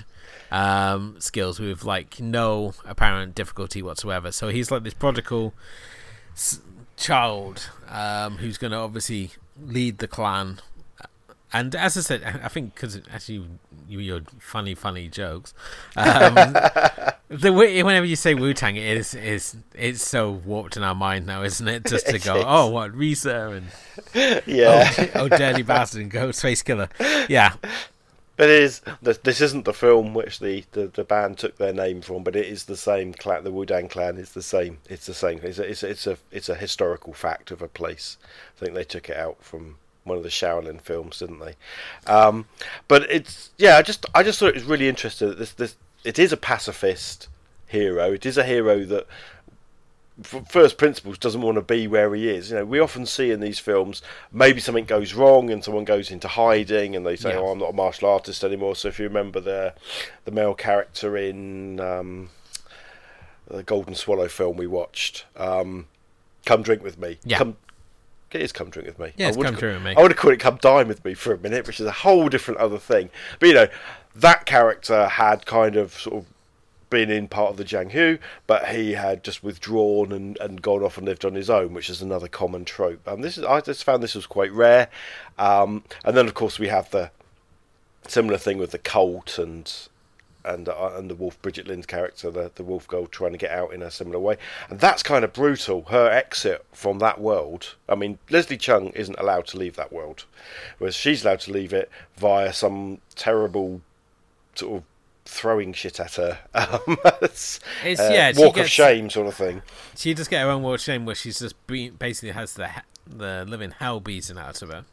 [0.52, 4.32] um, skills with like no apparent difficulty whatsoever.
[4.32, 5.54] So he's like this prodigal
[6.34, 6.62] s-
[6.97, 9.32] child um, who's going to obviously
[9.62, 10.60] lead the clan.
[11.52, 13.44] And as I said, I think because actually
[13.88, 15.54] you your funny, funny jokes.
[15.98, 16.36] Um,
[17.30, 20.94] the way, whenever you say Wu Tang, it is is it's so warped in our
[20.94, 21.86] mind now, isn't it?
[21.86, 27.28] Just to go, oh, what RZA and Yeah, oh, oh, dirty bastard and Ghostface Killah.
[27.28, 27.54] Yeah,
[28.40, 28.82] it is.
[29.02, 32.46] This isn't the film which the, the, the band took their name from, but it
[32.46, 33.44] is the same clan.
[33.44, 34.78] The Wudang clan is the same.
[34.90, 35.40] It's the same.
[35.44, 38.18] It's a, it's a, it's a it's a historical fact of a place.
[38.56, 41.56] I think they took it out from one of the Shaolin films, didn't they?
[42.08, 42.46] Um,
[42.88, 43.78] but it's yeah.
[43.78, 46.38] I just I just thought it was really interesting that this this it is a
[46.38, 47.28] pacifist
[47.68, 48.14] hero.
[48.14, 49.08] It is a hero that
[50.24, 52.49] first principles doesn't want to be where he is.
[52.51, 54.01] You know, we often see in these films
[54.32, 57.39] maybe something goes wrong and someone goes into hiding and they say, Yeah.
[57.39, 59.74] "Oh, I'm not a martial artist anymore." So if you remember the
[60.26, 62.30] the male character in um,
[63.47, 65.88] the Golden Swallow film we watched, um,
[66.45, 67.38] "Come Drink with Me," Yeah.
[67.38, 67.57] come.
[68.32, 69.11] It is come drink with me.
[69.17, 69.95] Yeah, I Come Drink With Me.
[69.97, 71.91] I would have called it come dine with me for a minute, which is a
[71.91, 73.09] whole different other thing.
[73.39, 73.67] But you know,
[74.15, 76.26] that character had kind of sort of
[76.90, 78.18] been in part of the Jiang Hu,
[78.48, 81.90] but he had just withdrawn and, and gone off and lived on his own, which
[81.90, 83.08] is another common trope.
[83.08, 84.90] Um, this is I just found this was quite rare.
[85.38, 87.12] Um, and then of course we have the
[88.08, 89.72] similar thing with the cult and
[90.46, 93.52] and uh, and the wolf Brigitte Lin's character, the the wolf girl, trying to get
[93.52, 94.38] out in a similar way,
[94.70, 95.84] and that's kind of brutal.
[95.90, 97.76] Her exit from that world.
[97.88, 100.26] I mean, Leslie Cheung isn't allowed to leave that world,
[100.78, 103.82] whereas she's allowed to leave it via some terrible
[104.56, 104.84] sort of
[105.30, 106.40] throwing shit at her.
[106.54, 109.62] Um, it's, It's- uh, yeah, walk of shame sort of thing.
[109.96, 112.70] she just get her own walk of shame where she's just be, basically has the
[113.08, 114.86] the living hell beaten out of her.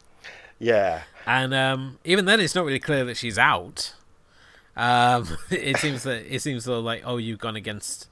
[0.59, 3.93] Yeah, And um, even then, it's not really clear that she's out.
[4.75, 8.07] Um, it seems that it seems though like oh you've gone against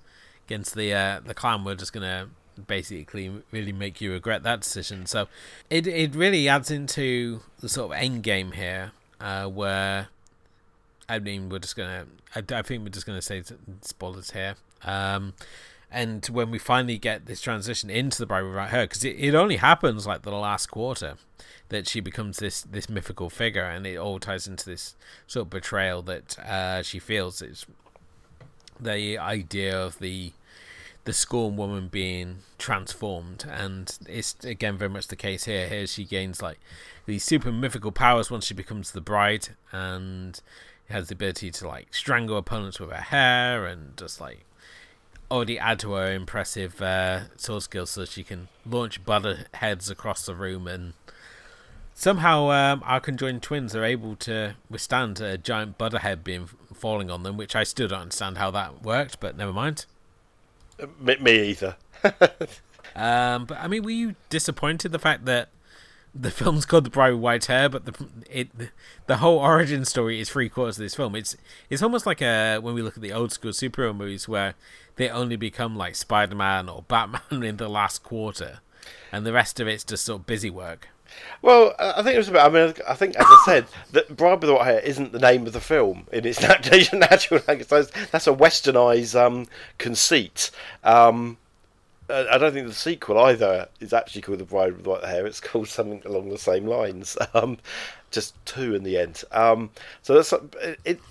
[0.48, 1.64] against the uh, the clan.
[1.64, 2.30] We're just gonna
[2.68, 5.06] basically really make you regret that decision.
[5.08, 5.28] So
[5.70, 8.92] it it really adds into the sort of end game here.
[9.20, 10.10] uh, where
[11.08, 13.44] I mean we're just gonna I, I think we're just gonna say
[13.82, 14.56] spoilers here.
[14.84, 15.34] Um,
[15.92, 19.16] and when we finally get this transition into the Bride with White Hair, because it,
[19.18, 21.16] it only happens like the last quarter
[21.70, 24.96] that she becomes this this mythical figure, and it all ties into this
[25.28, 27.42] sort of betrayal that uh, she feels.
[27.42, 27.66] It's
[28.80, 30.34] the idea of the
[31.06, 35.68] the scorn woman being transformed, and it's again very much the case here.
[35.68, 36.60] Here she gains like
[37.06, 40.42] these super mythical powers once she becomes the bride, and
[40.90, 44.46] has the ability to like strangle opponents with her hair, and just like
[45.32, 50.26] already add to her impressive uh, sword skills, so she can launch butter heads across
[50.26, 50.94] the room and.
[51.98, 57.24] Somehow, um, our conjoined twins are able to withstand a giant butterhead being falling on
[57.24, 59.86] them, which I still don't understand how that worked, but never mind.
[61.00, 61.78] Me, me either.
[62.96, 65.50] Um, but I mean, were you disappointed the fact that
[66.18, 68.50] the film's called The Bride with White Hair, but the it
[69.06, 71.16] the whole origin story is three quarters of this film.
[71.16, 71.36] It's
[71.70, 74.56] it's almost like a when we look at the old school superhero movies where
[74.96, 78.60] they only become like Spider Man or Batman in the last quarter,
[79.12, 80.88] and the rest of it's just sort of busy work.
[81.42, 82.50] Well, uh, I think it was about.
[82.50, 85.20] I mean, I think as I said, that Bride with the White Hair isn't the
[85.20, 86.42] name of the film in its
[86.94, 87.68] natural language.
[87.68, 89.48] That's a westernised um,
[89.78, 90.50] conceit.
[90.84, 91.38] Um,
[92.10, 95.26] I don't think the sequel either is actually called The Bride with White Hair.
[95.26, 97.18] It's called something along the same lines.
[97.34, 97.58] Um,
[98.12, 99.24] just two in the end.
[99.34, 100.34] Um, so that's
[100.86, 101.02] it.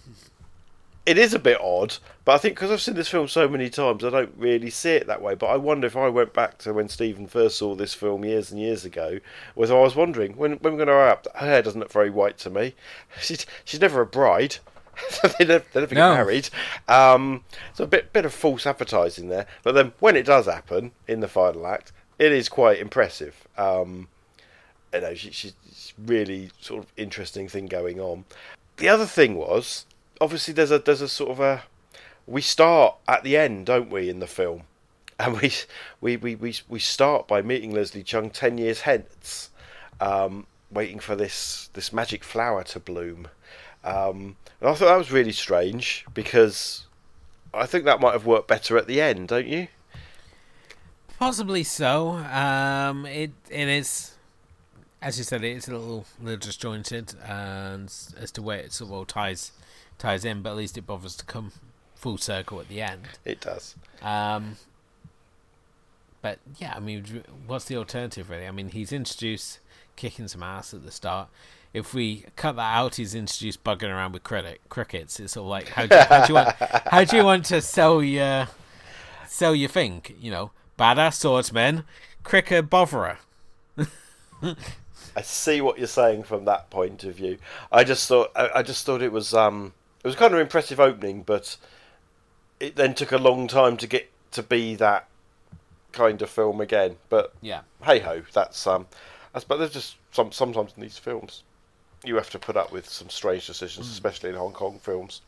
[1.05, 3.69] It is a bit odd, but I think because I've seen this film so many
[3.69, 5.35] times, I don't really see it that way.
[5.35, 8.51] But I wonder if I went back to when Stephen first saw this film years
[8.51, 9.19] and years ago,
[9.55, 12.39] whether I was wondering when when we're going to her hair doesn't look very white
[12.39, 12.75] to me.
[13.21, 14.57] She's she's never a bride.
[15.39, 16.11] they never, they never No.
[16.11, 16.49] get married.
[16.89, 19.47] Um, so a bit bit of false advertising there.
[19.63, 23.47] But then when it does happen in the final act, it is quite impressive.
[23.57, 24.09] Um,
[24.93, 28.25] you know, she, she's really sort of interesting thing going on.
[28.77, 29.87] The other thing was
[30.21, 31.63] obviously there's a there's a sort of a
[32.27, 34.63] we start at the end, don't we, in the film,
[35.21, 35.53] and we
[36.01, 39.51] we we we, we start by meeting Leslie Cheung ten years hence,
[40.01, 43.29] um, waiting for this this magic flower to bloom.
[43.85, 46.87] Um, and I thought that was really strange because
[47.53, 49.69] I think that might have worked better at the end, don't you?
[51.19, 52.11] Possibly so.
[52.11, 54.15] Um, it it is,
[55.01, 57.85] as you said, it's a little little disjointed, and
[58.19, 59.53] as to where it sort of all ties
[59.99, 61.53] ties in, but at least it bothers to come
[61.95, 63.03] full circle at the end.
[63.25, 63.77] It does.
[64.03, 64.57] Um,
[66.21, 68.47] but yeah, I mean, what's the alternative really?
[68.47, 69.61] I mean, he's introduced
[69.97, 71.29] kicking some ass at the start.
[71.75, 75.19] If we cut that out, he's introduced bugging around with credit crickets.
[75.19, 77.61] It's all like how do, you, how do you want how do you want to
[77.61, 78.47] sell your
[79.27, 80.03] sell your thing?
[80.21, 81.83] You know, badass swordsman,
[82.23, 83.17] cricket botherer.
[85.17, 87.39] I see what you're saying from that point of view.
[87.73, 89.73] I just thought I, I just thought it was um
[90.05, 91.57] it was kind of an impressive opening, but
[92.61, 95.09] it then took a long time to get to be that
[95.91, 96.97] kind of film again.
[97.09, 97.63] But Yeah.
[97.83, 98.87] hey ho, that's um,
[99.35, 101.43] I suppose there's just some sometimes in these films
[102.05, 105.23] you have to put up with some strange decisions, especially in Hong Kong films,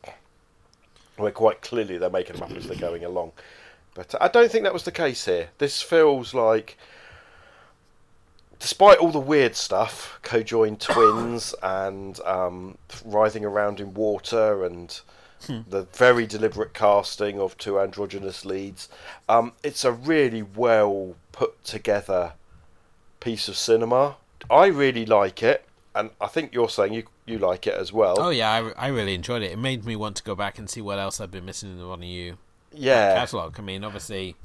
[1.17, 3.31] where quite clearly they're making them up as they're going along.
[3.93, 5.49] But I don't think that was the case here.
[5.57, 6.77] This feels like
[8.59, 14.99] despite all the weird stuff, co-joined twins and um, writhing around in water and
[15.69, 18.89] the very deliberate casting of two androgynous leads,
[19.29, 22.33] um, it's a really well put together
[23.19, 24.17] piece of cinema.
[24.49, 25.65] I really like it,
[25.97, 28.15] and I think you're saying you you like it as well.
[28.19, 29.51] Oh yeah, I, I really enjoyed it.
[29.51, 31.77] It made me want to go back and see what else I've been missing in
[31.77, 32.37] the one of you
[32.71, 33.59] yeah, catalog.
[33.59, 34.35] I mean, obviously,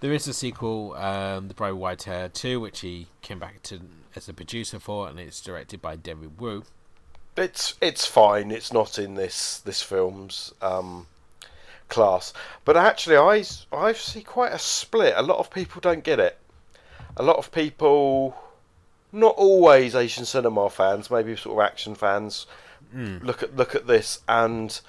[0.00, 3.62] there is a sequel, um, The Bride with White Hair 2, which he came back
[3.64, 3.80] to
[4.14, 6.64] as a producer for, and it's directed by David Wu.
[7.36, 8.50] it's it's fine.
[8.50, 11.06] It's not in this this film's um,
[11.88, 12.32] class,
[12.64, 15.14] but actually, I I see quite a split.
[15.16, 16.38] A lot of people don't get it.
[17.18, 18.36] A lot of people,
[19.12, 22.46] not always Asian cinema fans, maybe sort of action fans,
[22.94, 24.80] look at look at this and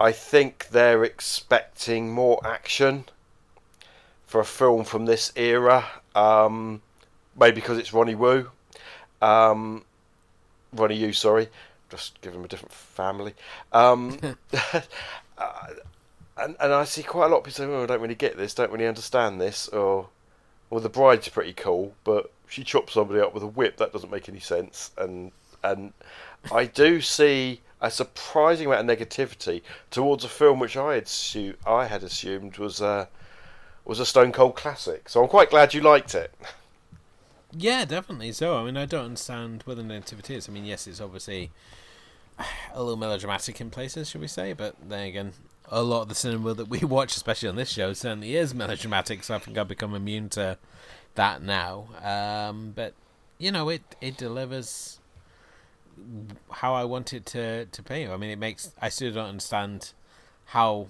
[0.00, 3.04] I think they're expecting more action
[4.26, 5.84] for a film from this era.
[6.14, 6.82] Um,
[7.38, 8.50] maybe because it's Ronnie Wu.
[9.22, 9.84] Um,
[10.72, 11.48] Ronnie Yu, sorry.
[11.90, 13.34] Just give him a different family.
[13.72, 14.18] Um,
[15.38, 15.66] uh,
[16.36, 18.36] and, and I see quite a lot of people saying, oh, I don't really get
[18.36, 20.08] this, don't really understand this, or,
[20.70, 24.10] well, the bride's pretty cool, but she chops somebody up with a whip, that doesn't
[24.10, 24.90] make any sense.
[24.98, 25.32] And,
[25.62, 25.92] and
[26.52, 31.56] I do see a surprising amount of negativity towards a film which I had, assu-
[31.66, 33.08] I had assumed was a,
[33.84, 35.08] was a Stone Cold classic.
[35.08, 36.32] So I'm quite glad you liked it.
[37.56, 38.56] Yeah, definitely so.
[38.56, 40.48] I mean, I don't understand where the negativity is.
[40.48, 41.50] I mean, yes, it's obviously
[42.74, 44.52] a little melodramatic in places, should we say?
[44.52, 45.32] But then again,
[45.70, 49.24] a lot of the cinema that we watch, especially on this show, certainly is melodramatic.
[49.24, 50.58] So I think I've become immune to
[51.14, 51.88] that now.
[52.02, 52.94] Um, but
[53.38, 55.00] you know, it it delivers
[56.50, 58.08] how I want it to to pay.
[58.08, 59.92] I mean, it makes I still don't understand
[60.46, 60.88] how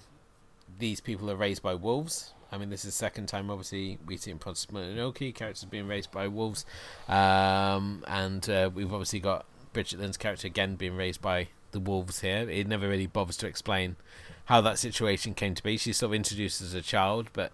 [0.77, 2.33] these people are raised by wolves.
[2.51, 6.11] I mean, this is the second time, obviously, we've seen Princess Mononoke characters being raised
[6.11, 6.65] by wolves,
[7.09, 12.21] um, and uh, we've obviously got Brigitte Lin's character again being raised by the wolves
[12.21, 12.49] here.
[12.49, 13.97] It never really bothers to explain
[14.45, 15.77] how that situation came to be.
[15.77, 17.51] She's sort of introduced as a child, but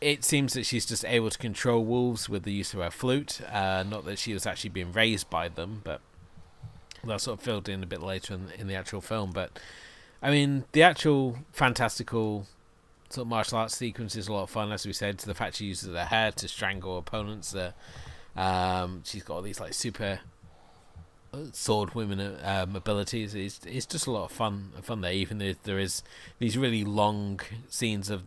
[0.00, 3.40] it seems that she's just able to control wolves with the use of her flute.
[3.52, 6.00] Uh, not that she was actually being raised by them, but
[7.04, 9.30] that's sort of filled in a bit later in, in the actual film.
[9.32, 9.58] But
[10.22, 12.46] I mean, the actual fantastical
[13.10, 15.18] sort of martial arts sequence is a lot of fun, as we said.
[15.18, 17.54] To the fact she uses her hair to strangle opponents.
[17.54, 17.72] Uh,
[18.36, 20.20] um, she's got all these like super
[21.52, 23.34] sword women um, abilities.
[23.34, 25.12] It's it's just a lot of fun fun there.
[25.12, 26.02] Even if there is
[26.38, 28.22] these really long scenes of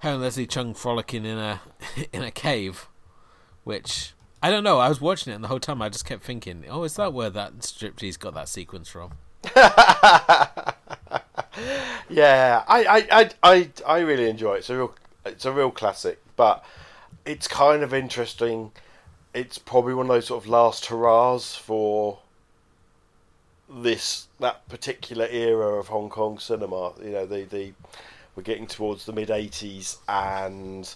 [0.00, 1.60] her and Leslie Cheung frolicking in a
[2.12, 2.88] in a cave,
[3.64, 4.12] which
[4.42, 4.78] I don't know.
[4.78, 7.12] I was watching it and the whole time I just kept thinking, "Oh, is that
[7.12, 9.12] where that striptease got that sequence from?"
[12.08, 14.58] yeah, I, I, I, I, really enjoy it.
[14.58, 16.64] It's a real, it's a real classic, but
[17.24, 18.70] it's kind of interesting.
[19.34, 22.20] It's probably one of those sort of last hurrahs for
[23.74, 26.92] this that particular era of Hong Kong cinema.
[27.02, 27.72] You know, the the
[28.34, 30.92] we're getting towards the mid '80s, and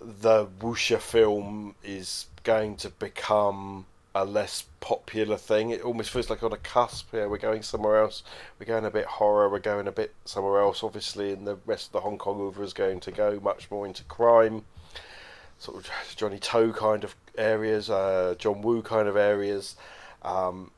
[0.00, 5.70] the wuxia film is going to become a less popular thing.
[5.70, 7.12] It almost feels like on a cusp.
[7.12, 8.22] Yeah, we're going somewhere else.
[8.58, 9.48] We're going a bit horror.
[9.48, 10.82] We're going a bit somewhere else.
[10.82, 13.86] Obviously, and the rest of the Hong Kong over is going to go much more
[13.86, 14.64] into crime,
[15.58, 19.74] sort of Johnnie To kind of areas, uh, John Woo kind of areas.
[20.22, 20.70] Um,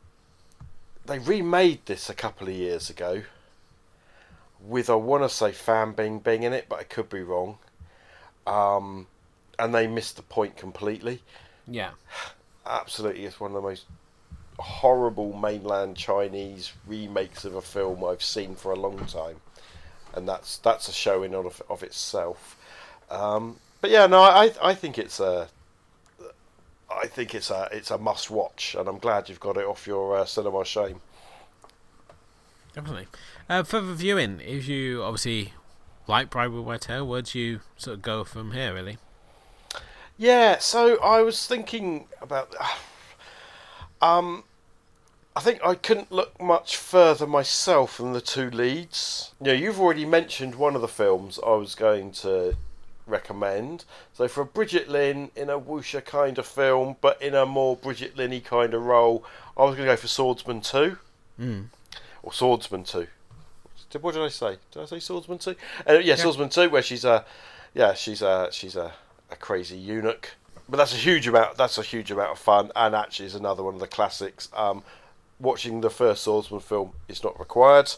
[1.07, 3.23] they remade this a couple of years ago
[4.61, 7.59] with I want to say Fan Bingbing in it, but I could be wrong.
[8.47, 9.07] Um,
[9.59, 11.23] and they missed the point completely.
[11.69, 11.91] Yeah
[12.67, 13.85] absolutely it's one of the most
[14.59, 19.37] horrible mainland Chinese remakes of a film I've seen for a long time,
[20.15, 22.57] and that's that's a showing of of itself.
[23.11, 25.49] Um, but yeah, no, I I think it's a
[26.91, 29.87] I think it's a it's a must watch, and I'm glad you've got it off
[29.87, 31.01] your uh, cinema shame.
[32.75, 33.09] Definitely.
[33.49, 35.55] Uh, for viewing, if you obviously
[36.07, 38.99] like Bride with White Hair, where do you sort of go from here, really?
[40.19, 42.55] Yeah, so I was thinking about.
[44.03, 44.45] Um,
[45.35, 49.33] I think I couldn't look much further myself than the two leads.
[49.41, 52.57] You know, you've already mentioned one of the films I was going to
[53.07, 53.87] recommend.
[54.17, 58.17] So for Brigitte Lin in a wuxia kind of film, but in a more Bridget
[58.17, 59.23] Linny kind of role,
[59.59, 60.97] I was going to go for Swordsman Two,
[61.39, 61.67] mm.
[62.23, 63.09] or Swordsman Two.
[64.01, 64.57] What did I say?
[64.71, 65.55] Did I say Swordsman Two?
[65.87, 67.27] Uh, yeah, yeah, Swordsman Two, where she's a,
[67.75, 68.95] yeah, she's a, she's a
[69.31, 70.31] a crazy eunuch.
[70.67, 71.59] But that's a huge amount.
[71.59, 74.49] That's a huge amount of fun, and actually is another one of the classics.
[74.55, 74.83] Um,
[75.39, 77.93] watching the first Swordsman film is not required,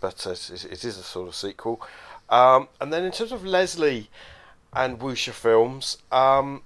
[0.00, 0.50] but it
[0.84, 1.82] is a sort of sequel.
[2.30, 4.08] Um, and then in terms of Leslie
[4.72, 6.62] and wuxia films, um,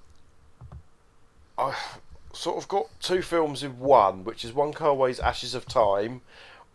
[1.57, 1.99] I've
[2.33, 6.21] sort of got two films in one, which is Wong Kar-wai's Ashes of Time,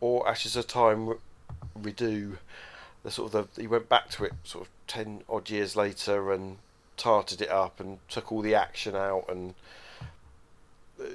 [0.00, 1.14] or Ashes of Time
[1.74, 2.38] Redux.
[3.04, 6.32] The sort of the, he went back to it sort of ten odd years later
[6.32, 6.58] and
[6.96, 9.54] tarted it up and took all the action out and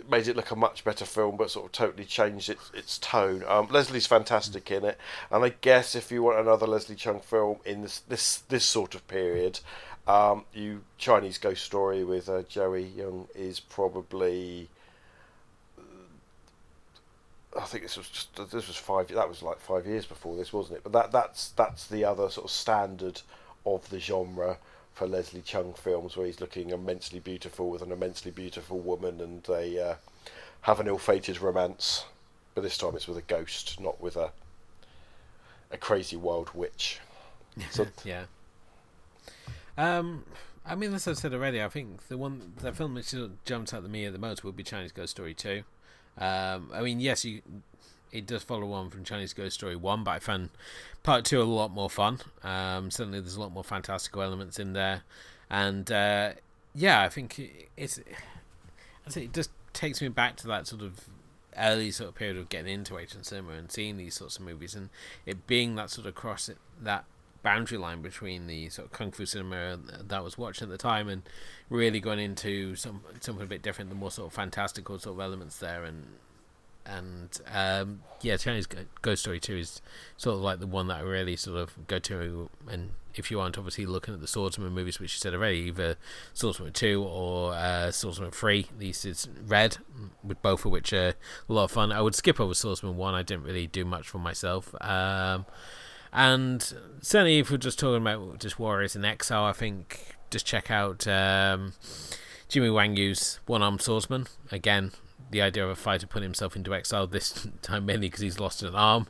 [0.10, 3.44] made it look a much better film, but sort of totally changed its its tone.
[3.48, 4.98] Um, Leslie's fantastic in it,
[5.32, 8.96] and I guess if you want another Leslie Cheung film in this this this sort
[8.96, 9.60] of period,
[10.08, 14.70] um, you Chinese Ghost Story with uh, Joey Wong is probably.
[17.58, 19.10] I think this was just this was five.
[19.10, 20.84] That was like five years before this, wasn't it?
[20.84, 23.22] But that that's that's the other sort of standard
[23.66, 24.58] of the genre
[24.94, 29.44] for Leslie Cheung films where he's looking immensely beautiful with an immensely beautiful woman and
[29.44, 29.94] they uh,
[30.62, 32.06] have an ill-fated romance.
[32.56, 34.32] But this time it's with a ghost, not with a
[35.70, 37.00] a crazy wild witch.
[37.72, 38.26] So yeah.
[39.78, 40.26] Um,
[40.66, 43.84] I mean, as I've said already, I think the one the film that jumps out
[43.84, 45.64] at me at the most would be Chinese Ghost Story two.
[46.18, 47.42] Um, I mean, yes, you
[48.12, 50.50] it does follow on from Chinese Ghost Story 1, but I found
[51.04, 52.20] part 2 a lot more fun.
[52.44, 55.04] Um, certainly, there's a lot more fantastical elements in there.
[55.50, 56.32] And uh,
[56.74, 58.00] yeah, I think it's.
[59.16, 61.06] it just takes me back to that sort of
[61.58, 64.76] early sort of period of getting into Asian cinema and seeing these sorts of movies,
[64.76, 64.90] and
[65.26, 66.50] it being that sort of cross
[66.82, 67.06] that
[67.48, 70.78] boundary line between the sort of kung fu cinema that I was watching at the
[70.78, 71.22] time and
[71.70, 75.22] really going into some something a bit different, the more sort of fantastical sort of
[75.22, 76.08] elements there, and
[76.86, 78.68] and um, yeah, Chinese
[79.02, 79.82] Ghost Story Two is
[80.18, 82.50] sort of like the one that I really sort of go to.
[82.70, 85.96] And if you aren't obviously looking at the Swordsman movies, which you said already, either
[86.34, 89.78] Swordsman Two or uh, Swordsman Three, The East is Red,
[90.22, 91.14] with both of which are
[91.48, 91.94] a lot of fun.
[91.94, 93.14] I would skip over Swordsman One.
[93.16, 94.76] I didn't really do much for myself.
[94.82, 95.46] Um,
[96.14, 96.62] and
[97.02, 101.08] certainly, if we're just talking about just Warriors in Exile, I think just check out
[101.08, 101.74] um,
[102.50, 104.28] Jimmy Wang Yu's One Armed Swordsman.
[104.52, 104.92] Again,
[105.32, 108.64] the idea of a fighter putting himself into exile this time mainly because he's lost
[108.64, 109.08] an arm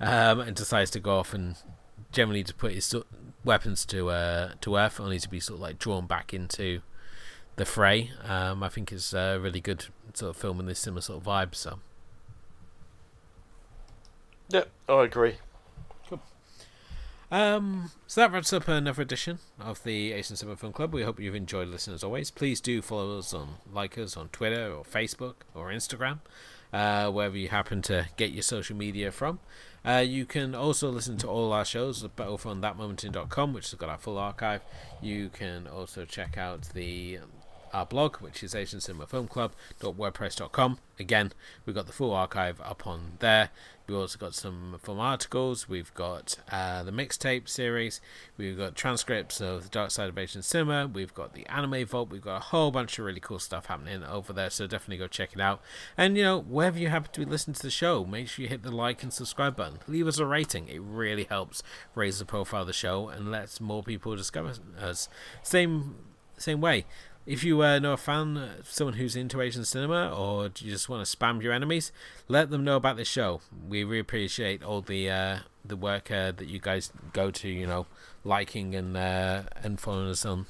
[0.00, 1.56] um, and decides to go off and
[2.12, 2.94] generally to put his
[3.44, 6.80] weapons to uh, to earth, only to be sort of like drawn back into
[7.56, 8.10] the fray.
[8.24, 11.26] Um, I think is a really good sort of film in this similar sort of
[11.26, 11.54] vibe.
[11.54, 11.80] So,
[14.48, 15.36] yeah, I agree.
[17.30, 20.94] Um, so that wraps up another edition of the Asian Cinema Film Club.
[20.94, 22.30] We hope you've enjoyed listening as always.
[22.30, 26.20] Please do follow us on like us on Twitter or Facebook or Instagram,
[26.72, 29.40] uh, wherever you happen to get your social media from.
[29.84, 33.88] Uh, you can also listen to all our shows both on thatmomentin.com, which has got
[33.88, 34.62] our full archive.
[35.02, 37.18] You can also check out the
[37.72, 40.78] our blog, which is Asian Cinema Film asiancinemafilmclub.wordpress.com.
[41.00, 41.32] Again,
[41.64, 43.50] we've got the full archive up on there.
[43.86, 45.66] We've also got some film articles.
[45.66, 48.02] We've got uh, the mixtape series.
[48.36, 50.86] We've got transcripts of the Dark Side of Asian Cinema.
[50.92, 52.10] We've got the Anime Vault.
[52.10, 54.50] We've got a whole bunch of really cool stuff happening over there.
[54.50, 55.62] So definitely go check it out.
[55.96, 58.48] And you know, wherever you happen to be listening to the show, make sure you
[58.48, 59.78] hit the like and subscribe button.
[59.86, 60.68] Leave us a rating.
[60.68, 61.62] It really helps
[61.94, 65.08] raise the profile of the show and lets more people discover us.
[65.42, 65.94] Same
[66.36, 66.84] same way
[67.28, 70.88] if you uh, know a fan, uh, someone who's into Asian cinema, or you just
[70.88, 71.92] want to spam your enemies,
[72.26, 73.42] let them know about this show.
[73.68, 77.66] We really appreciate all the uh, the work uh, that you guys go to, you
[77.66, 77.86] know,
[78.24, 80.46] liking and uh, and following us on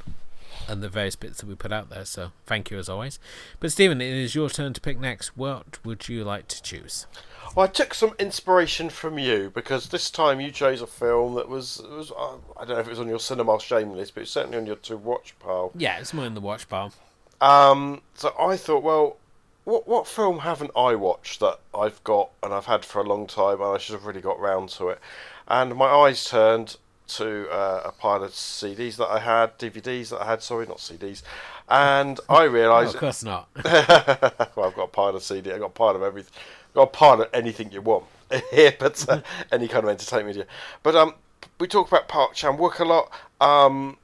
[0.68, 2.04] and the various bits that we put out there.
[2.04, 3.18] So thank you as always.
[3.58, 5.36] But Stephen, it is your turn to pick next.
[5.36, 7.06] What would you like to choose?
[7.54, 11.48] Well, I took some inspiration from you because this time you chose a film that
[11.48, 14.22] was, was uh, I don't know if it was on your cinema shame list, but
[14.22, 15.72] it's certainly on your to watch pile.
[15.74, 16.92] Yeah, it's more in the watch pile.
[17.40, 19.16] Um, so I thought, well,
[19.64, 23.26] what what film haven't I watched that I've got and I've had for a long
[23.26, 24.98] time and I should have really got round to it?
[25.46, 26.76] And my eyes turned
[27.08, 30.42] to uh, a pile of CDs that I had, DVDs that I had.
[30.42, 31.22] Sorry, not CDs.
[31.68, 33.48] And I realised, oh, of course not.
[33.64, 35.52] well, I've got a pile of CD.
[35.52, 36.32] I've got a pile of everything.
[36.78, 38.04] I've got of anything you want
[38.50, 39.22] here, but uh,
[39.52, 40.46] any kind of entertainment media.
[40.82, 41.14] But um,
[41.58, 43.10] we talk about Park Chan Wook a lot.
[43.40, 43.96] Um,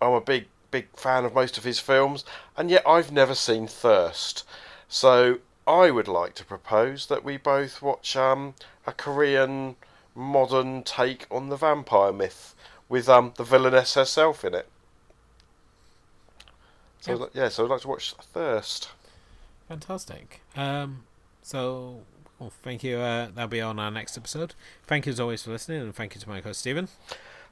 [0.00, 2.24] I'm a big, big fan of most of his films,
[2.56, 4.44] and yet I've never seen Thirst.
[4.88, 8.54] So I would like to propose that we both watch um,
[8.86, 9.76] a Korean
[10.14, 12.54] modern take on the vampire myth
[12.88, 14.68] with um, the villainess herself in it.
[17.00, 17.42] So yeah.
[17.42, 18.90] yeah, so I'd like to watch Thirst.
[19.68, 20.40] Fantastic.
[20.56, 21.04] Um,
[21.42, 22.00] so,
[22.44, 22.98] well, thank you.
[22.98, 24.54] Uh, that'll be on our next episode.
[24.86, 26.88] Thank you as always for listening, and thank you to my host Stephen.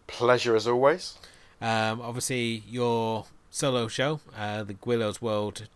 [0.07, 1.17] Pleasure as always.
[1.63, 5.67] Um, obviously, your solo show, uh, the Guido's World,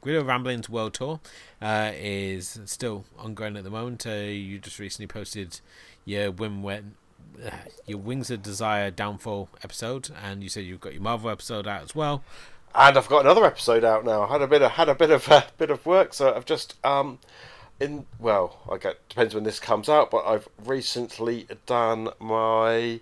[0.00, 1.18] Guido Ramblings World Tour,
[1.60, 4.06] uh, is still ongoing at the moment.
[4.06, 5.58] Uh, you just recently posted
[6.04, 6.64] your Wim
[7.44, 7.50] uh,
[7.88, 11.82] your Wings of Desire Downfall episode, and you said you've got your Marvel episode out
[11.82, 12.22] as well.
[12.76, 14.22] And I've got another episode out now.
[14.22, 16.32] I had a bit of had a bit of a uh, bit of work, so
[16.32, 17.18] I've just um
[17.80, 23.00] in well, I get depends when this comes out, but I've recently done my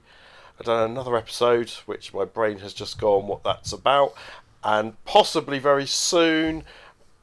[0.59, 4.14] I've done another episode which my brain has just gone what that's about,
[4.62, 6.64] and possibly very soon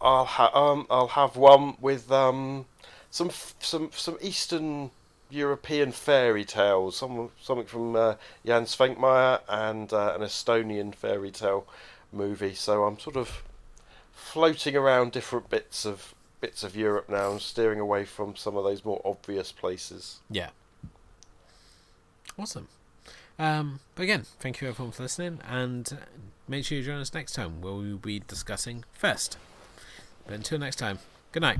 [0.02, 2.66] I'll have um I'll have one with um
[3.10, 4.92] some some some Eastern
[5.30, 8.16] European fairy tales, some something from uh,
[8.46, 11.68] Jan Svankmajer and uh, an Estonian fairy tale
[12.12, 12.54] movie.
[12.54, 13.44] So I'm sort of
[14.14, 18.64] floating around different bits of bits of Europe now and steering away from some of
[18.64, 20.20] those more obvious places.
[20.30, 20.50] Yeah.
[22.38, 22.68] Awesome.
[23.40, 25.98] Um, but again, thank you everyone for listening, and
[26.48, 29.38] make sure you join us next time where we will be discussing Thirst.
[30.26, 31.00] But until next time,
[31.32, 31.60] good night.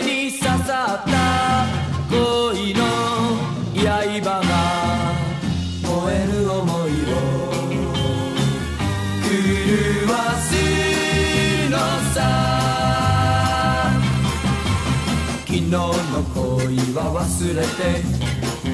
[17.21, 17.67] 忘れて。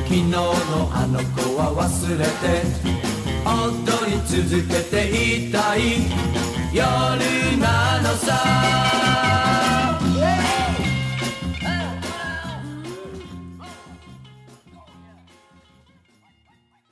[0.06, 0.40] 昨日の
[0.94, 2.32] あの子は忘れて。
[3.46, 5.82] 踊り続けていたい。
[6.74, 9.77] 夜なのさ。